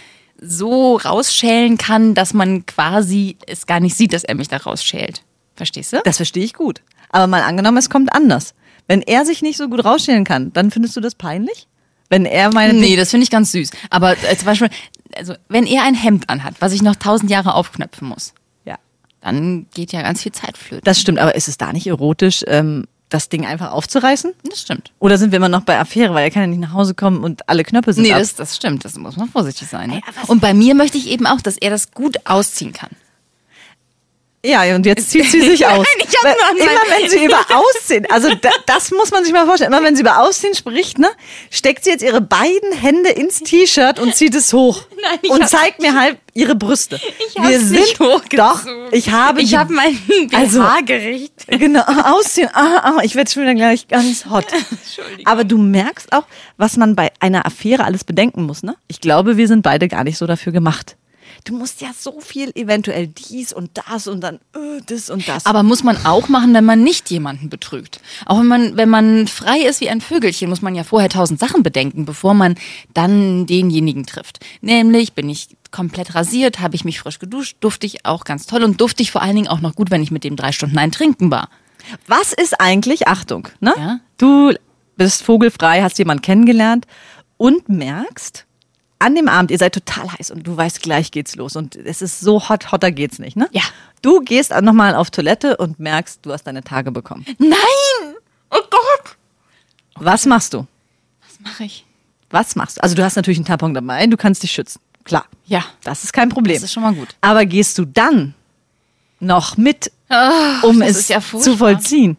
so 0.41 0.97
rausschälen 0.97 1.79
kann, 1.79 2.15
dass 2.15 2.35
man 2.35 2.67
quasi 2.67 3.37
es 3.47 3.67
gar 3.67 3.81
nicht 3.81 3.97
sieht, 3.97 4.13
dass 4.13 4.25
er 4.25 4.35
mich 4.35 4.49
da 4.49 4.59
rausschält. 4.59 5.23
Verstehst 5.57 5.93
du? 5.95 6.03
Das 6.05 6.17
verstehe 6.19 6.45
ich 6.45 6.53
gut. 6.53 6.83
Aber 7.09 7.27
mal 7.27 7.43
angenommen, 7.43 7.79
es 7.79 7.89
kommt 7.89 8.13
anders. 8.13 8.55
Wenn 8.87 9.01
er 9.01 9.25
sich 9.25 9.41
nicht 9.41 9.57
so 9.57 9.69
gut 9.69 9.83
rausstellen 9.85 10.25
kann, 10.25 10.53
dann 10.53 10.71
findest 10.71 10.95
du 10.97 11.01
das 11.01 11.15
peinlich? 11.15 11.69
Wenn 12.11 12.27
er 12.27 12.53
meine 12.53 12.75
Nee, 12.75 12.97
das 12.97 13.11
finde 13.11 13.25
ich 13.25 13.31
ganz 13.31 13.51
süß. 13.53 13.71
Aber 13.89 14.13
äh, 14.13 14.37
zum 14.37 14.45
Beispiel, 14.47 14.69
also 15.17 15.35
wenn 15.49 15.67
er 15.67 15.83
ein 15.85 15.95
Hemd 15.95 16.29
anhat, 16.31 16.55
was 16.61 16.73
ich 16.73 16.83
noch 16.83 16.97
tausend 16.97 17.31
Jahre 17.31 17.55
aufknöpfen 17.55 18.09
muss, 18.09 18.35
Ja. 18.65 18.77
dann 19.21 19.67
geht 19.75 19.93
ja 19.93 20.03
ganz 20.03 20.23
viel 20.23 20.33
Zeit 20.33 20.57
flöten. 20.59 20.85
Das 20.85 21.01
stimmt, 21.01 21.19
aber 21.19 21.35
ist 21.35 21.49
es 21.49 21.57
da 21.59 21.73
nicht 21.73 21.87
erotisch, 21.87 22.45
ähm, 22.47 22.87
das 23.11 23.29
Ding 23.29 23.47
einfach 23.47 23.71
aufzureißen? 23.71 24.33
Das 24.49 24.61
stimmt. 24.63 24.91
Oder 24.99 25.19
sind 25.19 25.31
wir 25.31 25.37
immer 25.37 25.49
noch 25.49 25.61
bei 25.63 25.79
Affäre, 25.79 26.15
weil 26.15 26.25
er 26.25 26.31
kann 26.31 26.43
ja 26.43 26.47
nicht 26.49 26.59
nach 26.61 26.73
Hause 26.73 26.95
kommen 26.95 27.23
und 27.23 27.49
alle 27.49 27.63
Knöpfe 27.63 27.93
sind 27.93 28.03
Nee, 28.05 28.13
ab. 28.13 28.19
das, 28.19 28.35
das 28.35 28.57
stimmt. 28.57 28.85
Das 28.85 28.97
muss 28.97 29.17
man 29.17 29.29
vorsichtig 29.29 29.69
sein. 29.69 29.91
Ne? 29.91 30.01
Und 30.27 30.41
bei 30.41 30.53
mir 30.55 30.75
möchte 30.75 30.99
ich 30.99 31.07
eben 31.09 31.27
auch, 31.27 31.41
dass 31.41 31.57
er 31.57 31.71
das 31.71 31.93
gut 31.93 32.17
ausziehen 32.25 32.73
kann. 32.73 32.91
Ja, 34.47 34.63
und 34.75 34.85
jetzt 34.85 35.11
zieht 35.11 35.31
sie 35.31 35.41
sich 35.41 35.67
aus. 35.67 35.79
Nein, 35.79 36.07
ich 36.09 36.17
hab 36.19 36.25
nur 36.37 36.61
Immer 36.63 36.73
mein- 36.91 37.01
wenn 37.03 37.11
sie 37.11 37.25
über 37.25 37.39
Aussehen, 37.51 38.07
also 38.11 38.35
da, 38.35 38.51
das 38.67 38.91
muss 38.91 39.11
man 39.11 39.25
sich 39.25 39.33
mal 39.33 39.47
vorstellen, 39.47 39.73
immer 39.73 39.83
wenn 39.83 39.97
sie 39.97 40.03
über 40.03 40.19
Aussehen 40.21 40.55
spricht, 40.55 40.99
ne, 40.99 41.09
steckt 41.51 41.85
sie 41.85 41.91
jetzt 41.91 42.03
ihre 42.03 42.21
beiden 42.21 42.73
Hände 42.73 43.09
ins 43.11 43.41
T-Shirt 43.41 43.99
und 43.99 44.15
zieht 44.15 44.35
es 44.35 44.53
hoch. 44.53 44.83
Nein, 45.03 45.19
ich 45.23 45.31
und 45.31 45.49
zeigt 45.49 45.81
mir 45.81 45.99
halb 45.99 46.19
ihre 46.35 46.55
Brüste. 46.55 47.01
Ich 47.29 47.39
hab's 47.41 47.71
nicht 47.71 47.99
hochgezogen. 47.99 48.37
Doch, 48.37 48.93
ich 48.93 49.11
habe 49.11 49.41
Ich 49.41 49.55
habe 49.57 49.73
meinen 49.73 49.97
BH 50.31 50.37
Also- 50.37 50.63
gerichtet. 50.85 51.59
Genau, 51.59 51.83
aussehen. 51.83 52.51
Ah, 52.53 52.81
ah, 52.99 53.01
ich 53.03 53.15
werde 53.15 53.31
schon 53.31 53.43
wieder 53.45 53.55
gleich 53.55 53.89
ganz 53.89 54.27
hot. 54.27 54.47
Aber 55.25 55.45
du 55.45 55.57
merkst 55.57 56.13
auch, 56.13 56.25
was 56.59 56.77
man 56.77 56.95
bei 56.97 57.11
einer 57.21 57.47
Affäre 57.47 57.85
alles 57.85 58.05
bedenken 58.05 58.43
muss, 58.45 58.63
ne? 58.63 58.77
Ich 58.89 59.01
glaube, 59.01 59.37
wir 59.39 59.49
sind 59.49 59.63
beide 59.63 59.89
gar 59.89 60.05
nicht 60.05 60.19
so 60.19 60.27
dafür 60.27 60.53
gemacht. 60.53 60.97
Du 61.45 61.55
musst 61.55 61.81
ja 61.81 61.89
so 61.99 62.21
viel 62.21 62.51
eventuell 62.55 63.09
dies 63.09 63.53
und 63.53 63.71
das 63.75 64.07
und 64.07 64.21
dann 64.21 64.37
äh, 64.55 64.81
das 64.87 65.11
und 65.11 65.27
das. 65.29 65.47
Aber 65.47 65.63
muss 65.63 65.83
man 65.83 66.07
auch 66.07 66.29
machen, 66.29 66.55
wenn 66.55 66.65
man 66.65 66.83
nicht 66.83 67.11
jemanden 67.11 67.51
betrügt. 67.51 68.01
Auch 68.27 68.39
wenn 68.39 68.47
man, 68.47 68.77
wenn 68.77 68.89
man 68.89 69.27
frei 69.27 69.61
ist 69.61 69.81
wie 69.81 69.91
ein 69.91 70.01
Vögelchen, 70.01 70.49
muss 70.49 70.63
man 70.63 70.75
ja 70.75 70.85
vorher 70.85 71.09
tausend 71.09 71.41
Sachen 71.41 71.63
bedenken, 71.63 72.05
bevor 72.05 72.35
man 72.35 72.55
dann 72.95 73.47
denjenigen 73.47 74.07
trifft. 74.07 74.41
Nämlich 74.61 75.15
bin 75.15 75.29
ich 75.29 75.49
komplett 75.71 76.15
rasiert, 76.15 76.61
habe 76.61 76.77
ich 76.77 76.85
mich 76.85 77.01
frisch 77.01 77.19
geduscht, 77.19 77.57
duftig 77.61 78.07
auch 78.07 78.25
ganz 78.25 78.47
toll 78.47 78.63
und 78.63 78.81
duftig 78.81 79.11
vor 79.11 79.23
allen 79.23 79.35
Dingen 79.35 79.49
auch 79.49 79.61
noch 79.61 79.75
gut, 79.75 79.91
wenn 79.91 80.03
ich 80.03 80.13
mit 80.13 80.23
dem 80.23 80.37
drei 80.37 80.53
Stunden 80.53 80.79
ein 80.79 80.93
Trinken 80.93 81.31
war. 81.31 81.49
Was 82.07 82.33
ist 82.33 82.61
eigentlich, 82.61 83.09
Achtung, 83.09 83.49
ne? 83.61 83.75
Ja. 83.77 84.01
Du 84.17 84.53
bist 84.97 85.23
vogelfrei, 85.23 85.83
hast 85.83 85.99
jemanden 85.99 86.23
kennengelernt 86.23 86.87
und 87.37 87.69
merkst, 87.69 88.47
an 89.05 89.15
dem 89.15 89.29
Abend, 89.29 89.51
ihr 89.51 89.59
seid 89.59 89.75
total 89.75 90.11
heiß 90.13 90.31
und 90.31 90.47
du 90.47 90.57
weißt, 90.57 90.81
gleich 90.81 91.11
geht's 91.11 91.37
los 91.37 91.57
und 91.57 91.77
es 91.77 92.01
ist 92.01 92.21
so 92.21 92.49
hot, 92.49 92.73
hotter 92.73 92.91
geht's 92.91 93.19
nicht, 93.19 93.37
ne? 93.37 93.49
Ja. 93.53 93.63
Du 94.01 94.21
gehst 94.21 94.51
nochmal 94.63 94.95
auf 94.95 95.11
Toilette 95.11 95.59
und 95.59 95.79
merkst, 95.79 96.21
du 96.23 96.33
hast 96.33 96.45
deine 96.45 96.65
Tage 96.65 96.91
bekommen. 96.91 97.27
Nein! 97.39 98.15
Oh 98.51 98.63
Gott! 98.71 99.17
Was 99.97 100.25
machst 100.25 100.55
du? 100.55 100.67
Was 101.21 101.41
mache 101.41 101.65
ich? 101.65 101.85
Was 102.31 102.57
machst 102.57 102.79
du? 102.79 102.83
Also 102.83 102.95
du 102.95 103.05
hast 103.05 103.17
natürlich 103.17 103.39
einen 103.39 103.45
Tampon 103.45 103.75
dabei, 103.75 104.07
du 104.07 104.17
kannst 104.17 104.43
dich 104.43 104.53
schützen. 104.53 104.81
Klar. 105.05 105.27
Ja. 105.45 105.63
Das 105.83 106.03
ist 106.03 106.15
kein 106.15 106.31
Problem. 106.31 106.57
Das 106.57 106.65
ist 106.65 106.73
schon 106.73 106.83
mal 106.83 106.95
gut. 106.95 107.15
Aber 107.21 107.45
gehst 107.45 107.77
du 107.77 107.85
dann 107.85 108.35
noch 109.21 109.59
mit, 109.59 109.93
um 110.63 110.81
das 110.81 110.97
es 110.97 111.09
ja 111.09 111.21
zu 111.21 111.59
vollziehen? 111.59 112.17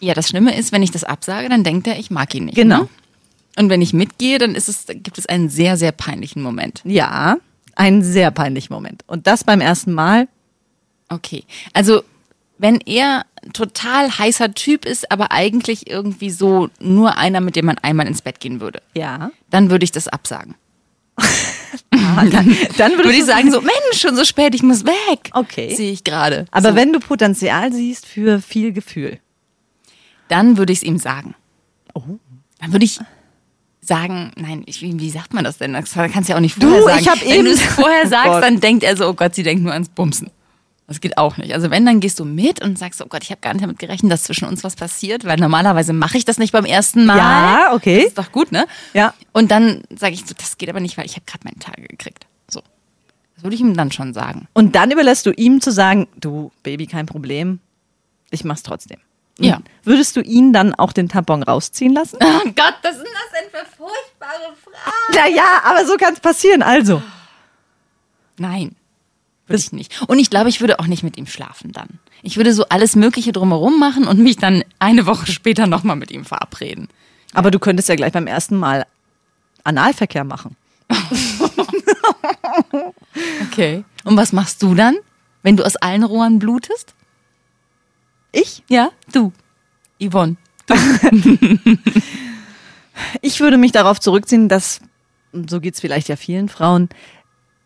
Ja, 0.00 0.14
das 0.14 0.28
Schlimme 0.28 0.56
ist, 0.56 0.72
wenn 0.72 0.82
ich 0.82 0.90
das 0.90 1.04
absage, 1.04 1.48
dann 1.48 1.62
denkt 1.62 1.86
er, 1.86 1.98
ich 1.98 2.10
mag 2.10 2.34
ihn 2.34 2.46
nicht. 2.46 2.56
Genau. 2.56 2.82
Ne? 2.82 2.88
Und 3.56 3.68
wenn 3.68 3.82
ich 3.82 3.92
mitgehe, 3.92 4.38
dann 4.38 4.54
ist 4.54 4.68
es, 4.68 4.86
gibt 4.88 5.18
es 5.18 5.26
einen 5.26 5.48
sehr, 5.48 5.76
sehr 5.76 5.92
peinlichen 5.92 6.42
Moment. 6.42 6.80
Ja, 6.84 7.36
ein 7.76 8.02
sehr 8.02 8.30
peinlicher 8.30 8.72
Moment. 8.72 9.02
Und 9.06 9.26
das 9.26 9.44
beim 9.44 9.60
ersten 9.60 9.92
Mal. 9.92 10.28
Okay. 11.08 11.44
Also, 11.72 12.02
wenn 12.58 12.80
er 12.80 13.24
total 13.52 14.18
heißer 14.18 14.52
Typ 14.54 14.84
ist, 14.84 15.10
aber 15.10 15.32
eigentlich 15.32 15.90
irgendwie 15.90 16.30
so 16.30 16.68
nur 16.78 17.16
einer, 17.16 17.40
mit 17.40 17.56
dem 17.56 17.66
man 17.66 17.78
einmal 17.78 18.06
ins 18.06 18.22
Bett 18.22 18.38
gehen 18.40 18.60
würde, 18.60 18.82
Ja. 18.94 19.30
dann 19.50 19.70
würde 19.70 19.84
ich 19.84 19.92
das 19.92 20.08
absagen. 20.08 20.54
dann, 21.90 22.30
dann 22.30 22.92
Würde 22.92 23.04
würdest 23.04 23.18
ich 23.18 23.24
sagen, 23.24 23.50
so, 23.50 23.60
Mensch, 23.60 24.00
schon 24.00 24.16
so 24.16 24.24
spät, 24.24 24.54
ich 24.54 24.62
muss 24.62 24.84
weg. 24.84 25.30
Okay. 25.32 25.74
Sehe 25.74 25.92
ich 25.92 26.04
gerade. 26.04 26.46
Aber 26.50 26.70
so, 26.70 26.74
wenn 26.76 26.92
du 26.92 27.00
Potenzial 27.00 27.72
siehst 27.72 28.06
für 28.06 28.40
viel 28.40 28.72
Gefühl. 28.72 29.18
Dann 30.28 30.56
würde 30.56 30.72
ich 30.72 30.78
es 30.80 30.82
ihm 30.84 30.98
sagen. 30.98 31.34
Oh. 31.94 32.02
Dann 32.60 32.72
würde 32.72 32.84
ich 32.84 33.00
sagen, 33.90 34.30
nein, 34.36 34.62
ich, 34.66 34.80
wie, 34.82 35.10
sagt 35.10 35.34
man 35.34 35.42
das 35.42 35.58
denn? 35.58 35.72
Das 35.72 35.92
kannst 35.92 36.28
du 36.28 36.32
ja 36.32 36.36
auch 36.36 36.40
nicht 36.40 36.54
vorher 36.54 36.78
Du, 36.80 36.84
sagen. 36.86 36.98
ich 37.00 37.08
hab 37.08 37.20
Wenn 37.20 37.28
eben- 37.30 37.44
du 37.46 37.50
es 37.50 37.60
vorher 37.62 38.02
Oh 38.06 38.08
sagst, 38.08 38.26
Gott. 38.30 38.42
dann 38.44 38.60
denkt 38.60 38.84
er 38.84 38.96
so, 38.96 39.08
oh 39.08 39.14
Gott, 39.14 39.34
sie 39.34 39.42
denkt 39.42 39.64
nur 39.64 39.72
ans 39.72 39.88
Bumsen. 39.88 40.30
Das 40.86 41.00
geht 41.00 41.18
auch 41.18 41.36
nicht. 41.36 41.52
Also 41.54 41.70
wenn, 41.70 41.84
dann 41.86 41.98
gehst 42.00 42.18
du 42.20 42.24
mit 42.24 42.62
und 42.62 42.78
sagst, 42.78 43.02
oh 43.02 43.06
Gott, 43.08 43.22
ich 43.24 43.30
habe 43.32 43.40
gar 43.40 43.52
nicht 43.52 43.62
damit 43.64 43.78
gerechnet, 43.80 44.12
dass 44.12 44.22
zwischen 44.24 44.46
uns 44.46 44.62
was 44.64 44.76
passiert, 44.76 45.24
weil 45.24 45.36
normalerweise 45.38 45.92
mache 45.92 46.16
ich 46.18 46.24
das 46.24 46.38
nicht 46.38 46.52
beim 46.52 46.64
ersten 46.64 47.04
Mal. 47.04 47.16
Ja, 47.16 47.72
okay. 47.74 47.96
Das 47.98 48.04
ist 48.06 48.18
doch 48.18 48.30
gut, 48.32 48.52
ne? 48.52 48.64
Ja. 48.94 49.12
Und 49.32 49.50
dann 49.50 49.82
sage 49.96 50.14
ich 50.14 50.24
so, 50.24 50.34
das 50.38 50.56
geht 50.56 50.68
aber 50.70 50.80
nicht, 50.80 50.96
weil 50.96 51.06
ich 51.06 51.14
habe 51.16 51.24
gerade 51.26 51.42
meine 51.44 51.58
Tage 51.58 51.82
gekriegt. 51.82 52.26
So. 52.48 52.60
Das 53.34 53.42
würde 53.44 53.54
ich 53.54 53.60
ihm 53.60 53.76
dann 53.76 53.90
schon 53.92 54.14
sagen. 54.14 54.46
Und 54.52 54.74
dann 54.76 54.90
überlässt 54.92 55.26
du 55.26 55.30
ihm 55.32 55.60
zu 55.60 55.72
sagen, 55.72 56.06
du 56.16 56.52
Baby, 56.62 56.86
kein 56.86 57.06
Problem. 57.06 57.58
Ich 58.30 58.44
mach's 58.44 58.62
trotzdem. 58.62 58.98
Ja. 59.44 59.56
Und 59.56 59.68
Würdest 59.84 60.16
du 60.16 60.20
ihn 60.20 60.52
dann 60.52 60.74
auch 60.74 60.92
den 60.92 61.08
Tampon 61.08 61.42
rausziehen 61.42 61.92
lassen? 61.94 62.18
Oh 62.24 62.44
Gott, 62.44 62.74
was 62.82 62.96
sind 62.96 63.06
das 63.06 63.40
denn 63.40 63.50
für 63.50 63.66
furchtbare 63.76 64.54
Fragen? 64.62 65.14
Naja, 65.14 65.62
aber 65.64 65.86
so 65.86 65.96
kann's 65.96 66.20
passieren. 66.20 66.62
Also. 66.62 67.02
Nein, 68.38 68.76
würde 69.46 69.60
ich 69.60 69.72
nicht. 69.72 70.02
Und 70.08 70.18
ich 70.18 70.30
glaube, 70.30 70.48
ich 70.48 70.60
würde 70.60 70.78
auch 70.78 70.86
nicht 70.86 71.02
mit 71.02 71.16
ihm 71.18 71.26
schlafen 71.26 71.72
dann. 71.72 71.98
Ich 72.22 72.36
würde 72.36 72.52
so 72.52 72.64
alles 72.68 72.96
Mögliche 72.96 73.32
drumherum 73.32 73.78
machen 73.78 74.06
und 74.06 74.18
mich 74.18 74.36
dann 74.36 74.64
eine 74.78 75.06
Woche 75.06 75.26
später 75.30 75.66
nochmal 75.66 75.96
mit 75.96 76.10
ihm 76.10 76.24
verabreden. 76.24 76.88
Aber 77.34 77.50
du 77.50 77.58
könntest 77.58 77.88
ja 77.88 77.96
gleich 77.96 78.12
beim 78.12 78.26
ersten 78.26 78.56
Mal 78.56 78.86
Analverkehr 79.64 80.24
machen. 80.24 80.56
Okay. 83.52 83.84
Und 84.04 84.16
was 84.16 84.32
machst 84.32 84.62
du 84.62 84.74
dann, 84.74 84.96
wenn 85.42 85.56
du 85.56 85.64
aus 85.64 85.76
allen 85.76 86.04
Rohren 86.04 86.38
blutest? 86.38 86.94
Ich? 88.32 88.62
Ja, 88.68 88.90
du. 89.12 89.32
Yvonne. 90.00 90.36
Ich 93.22 93.40
würde 93.40 93.58
mich 93.58 93.72
darauf 93.72 94.00
zurückziehen, 94.00 94.48
dass, 94.48 94.80
so 95.32 95.60
geht's 95.60 95.80
vielleicht 95.80 96.08
ja 96.08 96.16
vielen 96.16 96.48
Frauen, 96.48 96.88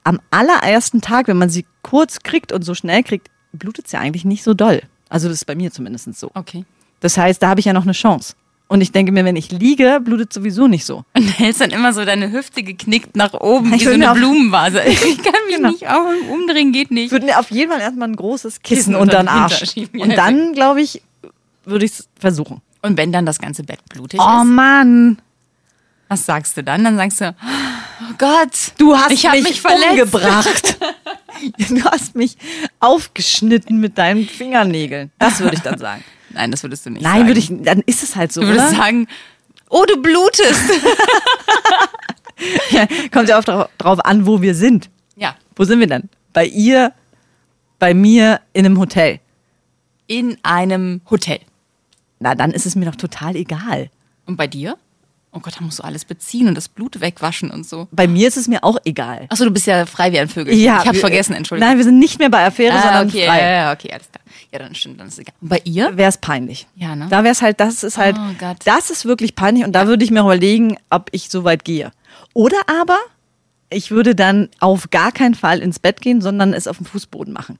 am 0.05 0.21
allerersten 0.31 1.01
Tag, 1.01 1.29
wenn 1.29 1.39
man 1.39 1.51
sie 1.51 1.67
kurz 1.83 2.21
kriegt 2.21 2.53
und 2.53 2.63
so 2.63 2.75
schnell 2.75 3.03
kriegt, 3.03 3.31
blutet's 3.53 3.93
ja 3.93 4.01
eigentlich 4.01 4.25
nicht 4.25 4.43
so 4.43 4.55
doll. 4.55 4.83
Also 5.09 5.29
das 5.29 5.39
ist 5.39 5.45
bei 5.45 5.55
mir 5.55 5.71
zumindest 5.71 6.15
so. 6.15 6.31
Okay. 6.35 6.65
Das 7.01 7.17
heißt, 7.17 7.43
da 7.43 7.49
habe 7.49 7.61
ich 7.61 7.67
ja 7.67 7.73
noch 7.73 7.85
eine 7.85 7.93
Chance. 7.93 8.35
Und 8.67 8.81
ich 8.81 8.93
denke 8.93 9.13
mir, 9.13 9.25
wenn 9.25 9.37
ich 9.37 9.53
liege, 9.53 10.01
blutet 10.03 10.33
sowieso 10.33 10.67
nicht 10.67 10.85
so. 10.87 11.05
Und 11.15 11.23
hältst 11.39 11.61
dann 11.61 11.71
immer 11.71 11.93
so 11.93 12.05
deine 12.05 12.33
Hüfte 12.33 12.63
geknickt 12.63 13.15
nach 13.15 13.35
oben, 13.35 13.73
Ich 13.75 13.83
wie 13.83 13.85
so 13.85 13.91
eine 13.91 14.13
Blumenvase. 14.15 14.83
Ich 14.87 15.23
kann 15.23 15.35
mich 15.47 15.57
Genau. 15.57 15.71
nicht 15.71 15.87
auch 15.89 16.07
umdrehen, 16.33 16.73
geht 16.73 16.87
Ich 16.87 16.91
nicht. 16.91 17.13
würde 17.13 17.27
mir 17.27 17.39
auf 17.39 17.51
jeden 17.51 17.71
Fall 17.71 17.81
erstmal 17.81 18.09
ein 18.09 18.17
großes 18.17 18.63
Kissen, 18.63 18.77
Kissen 18.77 18.95
unter 18.97 19.19
den 19.19 19.29
Arsch. 19.29 19.75
Und 19.93 20.17
dann, 20.17 20.55
glaube 20.55 20.81
ich, 20.81 21.03
würde 21.65 21.85
ich 21.85 21.93
es 21.93 22.09
versuchen. 22.19 22.63
Und 22.83 22.97
wenn 22.99 23.13
dann 23.13 23.27
das 23.27 23.39
ganze 23.39 23.63
Bett 23.65 23.79
blutig 23.89 24.19
Oh 24.21 24.41
ist, 24.43 24.47
Mann, 24.47 25.19
was 26.09 26.27
sagst 26.27 26.57
du 26.57 26.63
dann? 26.65 26.85
Dann 26.85 26.97
sagst 26.97 27.21
du, 27.21 27.35
oh 27.41 28.15
Gott, 28.19 28.73
du 28.79 28.97
hast 28.97 29.11
ich 29.13 29.27
hab 29.27 29.35
mich, 29.35 29.45
mich 29.45 29.63
umgebracht. 29.65 30.79
du 31.69 31.85
hast 31.85 32.15
mich 32.15 32.37
aufgeschnitten 32.81 33.79
mit 33.79 33.99
deinen 33.99 34.27
Fingernägeln. 34.27 35.11
Das 35.19 35.41
würde 35.41 35.55
ich 35.57 35.63
dann 35.63 35.79
sagen. 35.79 36.03
Nein, 36.35 36.51
das 36.51 36.63
würdest 36.63 36.85
du 36.87 36.91
nicht 36.91 37.03
Nein, 37.03 37.13
sagen. 37.21 37.27
würde 37.29 37.41
ich, 37.41 37.49
dann 37.63 37.81
ist 37.87 38.03
es 38.03 38.15
halt 38.17 38.33
so, 38.33 38.41
Du 38.43 38.49
würdest 38.49 38.69
oder? 38.69 38.77
sagen, 38.77 39.07
oh, 39.71 39.85
du 39.87 40.01
blutest. 40.01 40.71
Ja, 42.71 42.87
kommt 43.13 43.29
ja 43.29 43.39
auch 43.39 43.45
drauf, 43.45 43.69
drauf 43.79 44.05
an, 44.05 44.27
wo 44.27 44.43
wir 44.43 44.55
sind. 44.55 44.91
ja, 45.17 45.37
Wo 45.55 45.65
sind 45.65 45.79
wir 45.79 45.87
denn? 45.87 46.09
Bei 46.33 46.45
ihr, 46.45 46.93
bei 47.79 47.95
mir 47.95 48.41
in 48.53 48.67
einem 48.67 48.79
Hotel. 48.79 49.21
in 50.09 50.37
einem 50.43 51.01
Hotel. 51.11 51.39
Na, 52.19 52.35
dann 52.35 52.51
ist 52.51 52.67
es 52.67 52.75
mir 52.75 52.87
doch 52.87 52.97
total 52.97 53.37
egal. 53.37 53.89
Und 54.27 54.37
bei 54.37 54.47
dir? 54.49 54.77
Oh 55.37 55.41
Gott, 55.41 55.57
da 55.59 55.65
musst 55.65 55.81
du 55.81 55.83
alles 55.83 56.05
beziehen 56.05 56.47
und 56.47 56.55
das 56.55 56.69
Blut 56.69 57.01
wegwaschen 57.01 57.51
und 57.51 57.67
so. 57.67 57.89
Bei 57.91 58.07
mir 58.07 58.29
ist 58.29 58.37
es 58.37 58.47
mir 58.47 58.63
auch 58.63 58.79
egal. 58.85 59.27
Achso, 59.31 59.45
du 59.45 59.51
bist 59.51 59.67
ja 59.67 59.85
frei 59.85 60.13
wie 60.13 60.19
ein 60.21 60.29
Vögel. 60.29 60.55
ich 60.55 60.69
hab's 60.69 60.85
wir- 60.93 60.95
vergessen, 61.01 61.35
Entschuldigung. 61.35 61.69
Nein, 61.69 61.77
wir 61.79 61.85
sind 61.85 61.99
nicht 61.99 62.21
mehr 62.21 62.31
bei 62.31 62.47
Affäre, 62.47 62.75
ah, 62.77 62.83
sondern 62.83 63.09
okay, 63.09 63.27
frei. 63.27 63.41
ja, 63.41 63.51
ja, 63.51 63.73
okay, 63.73 63.91
alles 63.93 64.09
klar. 64.13 64.23
Ja, 64.53 64.59
dann 64.61 64.75
stimmt, 64.77 65.01
dann 65.01 65.09
ist 65.09 65.15
es 65.15 65.19
egal. 65.19 65.35
Und 65.41 65.49
bei 65.49 65.61
ihr? 65.65 65.97
Wäre 65.97 66.09
es 66.09 66.19
peinlich. 66.19 66.69
Ja, 66.77 66.95
ne? 66.95 67.09
Da 67.11 67.25
wäre 67.25 67.33
es 67.33 67.43
halt, 67.43 67.59
das 67.59 67.83
ist 67.83 67.99
halt, 67.99 68.17
Oh 68.17 68.35
Gott. 68.39 68.59
das 68.65 68.91
ist 68.91 69.05
wirklich 69.05 69.35
peinlich 69.35 69.65
und 69.65 69.73
da 69.73 69.89
würde 69.89 70.05
ich 70.05 70.13
mir 70.13 70.21
überlegen, 70.21 70.77
ob 70.91 71.09
ich 71.11 71.29
so 71.31 71.43
weit 71.43 71.65
gehe. 71.65 71.91
Oder 72.33 72.59
aber, 72.67 72.99
ich 73.71 73.91
würde 73.91 74.15
dann 74.15 74.49
auf 74.61 74.91
gar 74.91 75.11
keinen 75.11 75.35
Fall 75.35 75.59
ins 75.59 75.81
Bett 75.81 76.01
gehen, 76.01 76.21
sondern 76.21 76.53
es 76.53 76.69
auf 76.69 76.77
dem 76.77 76.87
Fußboden 76.87 77.33
machen. 77.33 77.59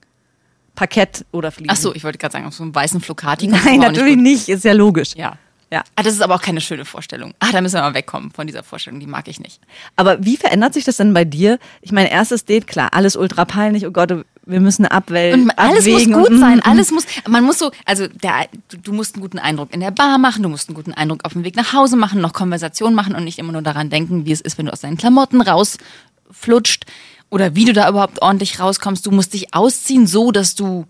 Parkett 0.75 1.25
oder 1.31 1.51
Fliesen. 1.51 1.71
Achso, 1.71 1.93
ich 1.93 2.03
wollte 2.03 2.17
gerade 2.17 2.33
sagen, 2.33 2.45
auf 2.45 2.53
so 2.53 2.63
einem 2.63 2.75
weißen 2.75 3.01
du 3.01 3.13
Nein, 3.49 3.79
natürlich 3.79 4.17
nicht, 4.17 4.49
ist 4.49 4.63
ja 4.63 4.73
logisch. 4.73 5.13
Ja. 5.15 5.37
Ja. 5.71 5.83
Ah, 5.95 6.03
das 6.03 6.13
ist 6.13 6.21
aber 6.21 6.35
auch 6.35 6.41
keine 6.41 6.61
schöne 6.61 6.85
Vorstellung. 6.85 7.33
Ah, 7.39 7.51
da 7.51 7.59
müssen 7.59 7.75
wir 7.75 7.81
mal 7.81 7.93
wegkommen 7.93 8.31
von 8.31 8.45
dieser 8.45 8.63
Vorstellung, 8.63 8.99
die 8.99 9.07
mag 9.07 9.27
ich 9.27 9.39
nicht. 9.39 9.59
Aber 9.95 10.23
wie 10.23 10.37
verändert 10.37 10.73
sich 10.73 10.83
das 10.83 10.97
denn 10.97 11.13
bei 11.13 11.25
dir? 11.25 11.59
Ich 11.81 11.91
meine, 11.91 12.11
erstes 12.11 12.45
Date, 12.45 12.67
klar, 12.67 12.89
alles 12.93 13.15
ultra 13.15 13.45
peinlich, 13.45 13.85
oh 13.85 13.91
Gott, 13.91 14.11
wir 14.45 14.59
müssen 14.59 14.85
abwägen. 14.85 15.43
Und 15.43 15.57
alles 15.57 15.79
abwägen 15.79 16.11
muss 16.11 16.29
gut 16.29 16.39
sein, 16.39 16.57
mm. 16.59 16.69
alles 16.69 16.91
muss, 16.91 17.05
man 17.27 17.43
muss 17.43 17.57
so, 17.57 17.71
also 17.83 18.07
der, 18.07 18.47
du, 18.69 18.77
du 18.77 18.93
musst 18.93 19.15
einen 19.15 19.21
guten 19.21 19.39
Eindruck 19.39 19.73
in 19.73 19.79
der 19.79 19.91
Bar 19.91 20.17
machen, 20.19 20.43
du 20.43 20.49
musst 20.49 20.69
einen 20.69 20.75
guten 20.75 20.93
Eindruck 20.93 21.25
auf 21.25 21.33
dem 21.33 21.43
Weg 21.43 21.55
nach 21.55 21.73
Hause 21.73 21.97
machen, 21.97 22.21
noch 22.21 22.33
Konversation 22.33 22.93
machen 22.93 23.15
und 23.15 23.23
nicht 23.23 23.39
immer 23.39 23.51
nur 23.51 23.63
daran 23.63 23.89
denken, 23.89 24.25
wie 24.25 24.31
es 24.31 24.41
ist, 24.41 24.57
wenn 24.57 24.67
du 24.67 24.71
aus 24.71 24.81
deinen 24.81 24.97
Klamotten 24.97 25.41
rausflutscht 25.41 26.85
oder 27.29 27.55
wie 27.55 27.65
du 27.65 27.73
da 27.73 27.89
überhaupt 27.89 28.21
ordentlich 28.21 28.59
rauskommst. 28.59 29.05
Du 29.05 29.11
musst 29.11 29.33
dich 29.33 29.53
ausziehen, 29.53 30.05
so 30.05 30.31
dass 30.31 30.55
du 30.55 30.85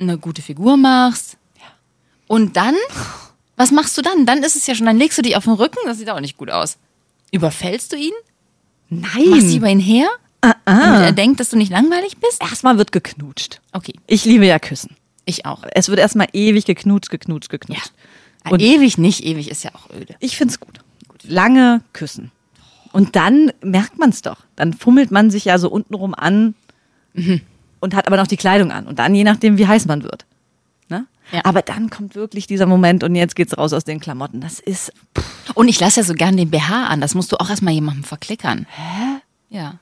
eine 0.00 0.18
gute 0.18 0.42
Figur 0.42 0.76
machst. 0.76 1.36
Und 2.28 2.56
dann, 2.56 2.74
was 3.58 3.70
machst 3.70 3.96
du 3.98 4.02
dann? 4.02 4.24
Dann 4.24 4.42
ist 4.42 4.56
es 4.56 4.66
ja 4.66 4.74
schon, 4.74 4.86
dann 4.86 4.96
legst 4.98 5.18
du 5.18 5.22
dich 5.22 5.36
auf 5.36 5.44
den 5.44 5.52
Rücken, 5.52 5.78
das 5.84 5.98
sieht 5.98 6.08
auch 6.10 6.20
nicht 6.20 6.36
gut 6.38 6.50
aus. 6.50 6.78
Überfällst 7.32 7.92
du 7.92 7.96
ihn? 7.96 8.12
Machst 8.88 9.16
du 9.16 9.30
Nein. 9.30 9.54
über 9.54 9.68
ihn 9.68 9.80
her? 9.80 10.08
Damit 10.40 11.00
er 11.02 11.12
denkt, 11.12 11.40
dass 11.40 11.50
du 11.50 11.56
nicht 11.56 11.70
langweilig 11.70 12.16
bist? 12.18 12.40
Erstmal 12.40 12.78
wird 12.78 12.92
geknutscht. 12.92 13.60
Okay, 13.72 13.92
Ich 14.06 14.24
liebe 14.24 14.46
ja 14.46 14.58
Küssen. 14.58 14.96
ich 15.26 15.44
auch. 15.44 15.64
Es 15.74 15.88
wird 15.88 15.98
erstmal 15.98 16.28
ewig 16.32 16.64
geknutscht, 16.64 17.10
geknutscht, 17.10 17.50
geknutscht. 17.50 17.92
Ja, 18.46 18.52
Und- 18.52 18.60
ewig 18.62 18.96
nicht, 18.98 19.24
ewig 19.24 19.50
ist 19.50 19.64
ja 19.64 19.72
auch 19.74 19.90
öde. 19.94 20.14
Ich 20.20 20.36
find's 20.38 20.58
gut. 20.60 20.78
Lange 21.24 21.82
küssen. 21.92 22.30
Und 22.92 23.16
dann 23.16 23.52
merkt 23.62 23.98
man's 23.98 24.22
doch. 24.22 24.38
Dann 24.56 24.72
fummelt 24.72 25.10
man 25.10 25.30
sich 25.30 25.44
ja 25.44 25.58
so 25.58 25.68
untenrum 25.68 26.14
an 26.14 26.54
Mhm. 27.14 27.40
und 27.80 27.94
hat 27.94 28.06
aber 28.06 28.16
noch 28.16 28.26
die 28.28 28.36
Kleidung 28.38 28.70
an. 28.70 28.86
Und 28.86 28.98
dann 29.00 29.14
je 29.14 29.24
nachdem, 29.24 29.58
wie 29.58 29.66
heiß 29.66 29.84
man 29.86 30.02
wird. 30.04 30.24
Ja. 31.32 31.40
Aber 31.44 31.62
dann 31.62 31.90
kommt 31.90 32.14
wirklich 32.14 32.46
dieser 32.46 32.66
Moment 32.66 33.04
und 33.04 33.14
jetzt 33.14 33.36
geht's 33.36 33.56
raus 33.58 33.72
aus 33.72 33.84
den 33.84 34.00
Klamotten. 34.00 34.40
Das 34.40 34.60
ist. 34.60 34.92
Und 35.54 35.68
ich 35.68 35.78
lasse 35.80 36.00
ja 36.00 36.04
so 36.04 36.14
gern 36.14 36.36
den 36.36 36.50
BH 36.50 36.86
an. 36.86 37.00
Das 37.00 37.14
musst 37.14 37.32
du 37.32 37.36
auch 37.36 37.50
erstmal 37.50 37.74
jemandem 37.74 38.04
verklickern. 38.04 38.66
Hä? 38.70 39.20
Ja. 39.50 39.74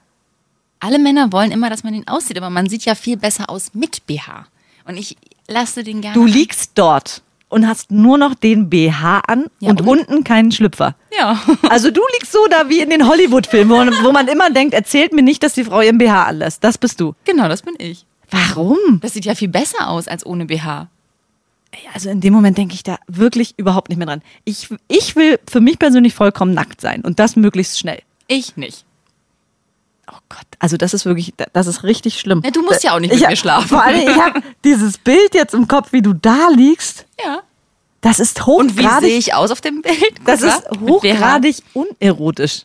Alle 0.80 0.98
Männer 0.98 1.32
wollen 1.32 1.52
immer, 1.52 1.70
dass 1.70 1.84
man 1.84 1.94
ihn 1.94 2.06
aussieht, 2.06 2.36
aber 2.36 2.50
man 2.50 2.68
sieht 2.68 2.84
ja 2.84 2.94
viel 2.94 3.16
besser 3.16 3.48
aus 3.48 3.70
mit 3.74 4.06
BH. 4.06 4.46
Und 4.86 4.96
ich 4.96 5.16
lasse 5.48 5.82
den 5.84 6.00
gerne. 6.00 6.14
Du 6.14 6.24
liegst 6.26 6.72
dort 6.74 7.22
und 7.48 7.66
hast 7.66 7.90
nur 7.90 8.18
noch 8.18 8.34
den 8.34 8.68
BH 8.68 9.20
an 9.26 9.46
Ja, 9.60 9.70
und, 9.70 9.80
und? 9.82 9.88
unten 9.88 10.24
keinen 10.24 10.50
Schlüpfer. 10.52 10.94
Ja. 11.16 11.40
Also 11.70 11.90
du 11.90 12.00
liegst 12.18 12.32
so 12.32 12.38
da 12.50 12.68
wie 12.68 12.80
in 12.80 12.90
den 12.90 13.08
Hollywood-Filmen, 13.08 13.70
wo, 13.70 13.76
man- 13.76 14.04
wo 14.04 14.12
man 14.12 14.28
immer 14.28 14.50
denkt, 14.50 14.74
erzählt 14.74 15.12
mir 15.12 15.22
nicht, 15.22 15.42
dass 15.42 15.54
die 15.54 15.64
Frau 15.64 15.80
ihren 15.80 15.98
BH 15.98 16.24
anlässt. 16.24 16.62
Das 16.64 16.76
bist 16.76 17.00
du. 17.00 17.14
Genau, 17.24 17.48
das 17.48 17.62
bin 17.62 17.74
ich. 17.78 18.04
Warum? 18.30 18.76
Das 19.00 19.12
sieht 19.14 19.24
ja 19.24 19.34
viel 19.36 19.48
besser 19.48 19.88
aus 19.88 20.08
als 20.08 20.26
ohne 20.26 20.46
BH. 20.46 20.88
Also 21.94 22.10
in 22.10 22.20
dem 22.20 22.32
Moment 22.32 22.58
denke 22.58 22.74
ich 22.74 22.82
da 22.82 22.98
wirklich 23.06 23.54
überhaupt 23.56 23.88
nicht 23.88 23.98
mehr 23.98 24.06
dran. 24.06 24.22
Ich, 24.44 24.68
ich 24.88 25.16
will 25.16 25.38
für 25.48 25.60
mich 25.60 25.78
persönlich 25.78 26.14
vollkommen 26.14 26.54
nackt 26.54 26.80
sein 26.80 27.02
und 27.02 27.18
das 27.18 27.36
möglichst 27.36 27.78
schnell. 27.78 28.00
Ich 28.28 28.56
nicht. 28.56 28.84
Oh 30.10 30.18
Gott, 30.28 30.46
also 30.60 30.76
das 30.76 30.94
ist 30.94 31.04
wirklich, 31.04 31.34
das 31.52 31.66
ist 31.66 31.82
richtig 31.82 32.20
schlimm. 32.20 32.42
Ja, 32.44 32.50
du 32.50 32.62
musst 32.62 32.84
ja 32.84 32.94
auch 32.94 33.00
nicht 33.00 33.12
mit 33.12 33.20
ich, 33.20 33.28
mir 33.28 33.36
schlafen. 33.36 33.68
Vor 33.68 33.82
allem, 33.82 34.08
ich 34.08 34.16
habe 34.16 34.40
dieses 34.64 34.98
Bild 34.98 35.34
jetzt 35.34 35.52
im 35.52 35.66
Kopf, 35.66 35.92
wie 35.92 36.02
du 36.02 36.12
da 36.12 36.48
liegst. 36.54 37.06
Ja. 37.24 37.40
Das 38.00 38.20
ist 38.20 38.46
Und 38.46 38.76
wie 38.76 38.84
hochgradig, 38.84 39.08
sehe 39.10 39.18
ich 39.18 39.34
aus 39.34 39.50
auf 39.50 39.60
dem 39.60 39.82
Bild? 39.82 40.14
das 40.24 40.42
ist 40.42 40.62
hochgradig 40.80 41.56
unerotisch. 41.72 42.62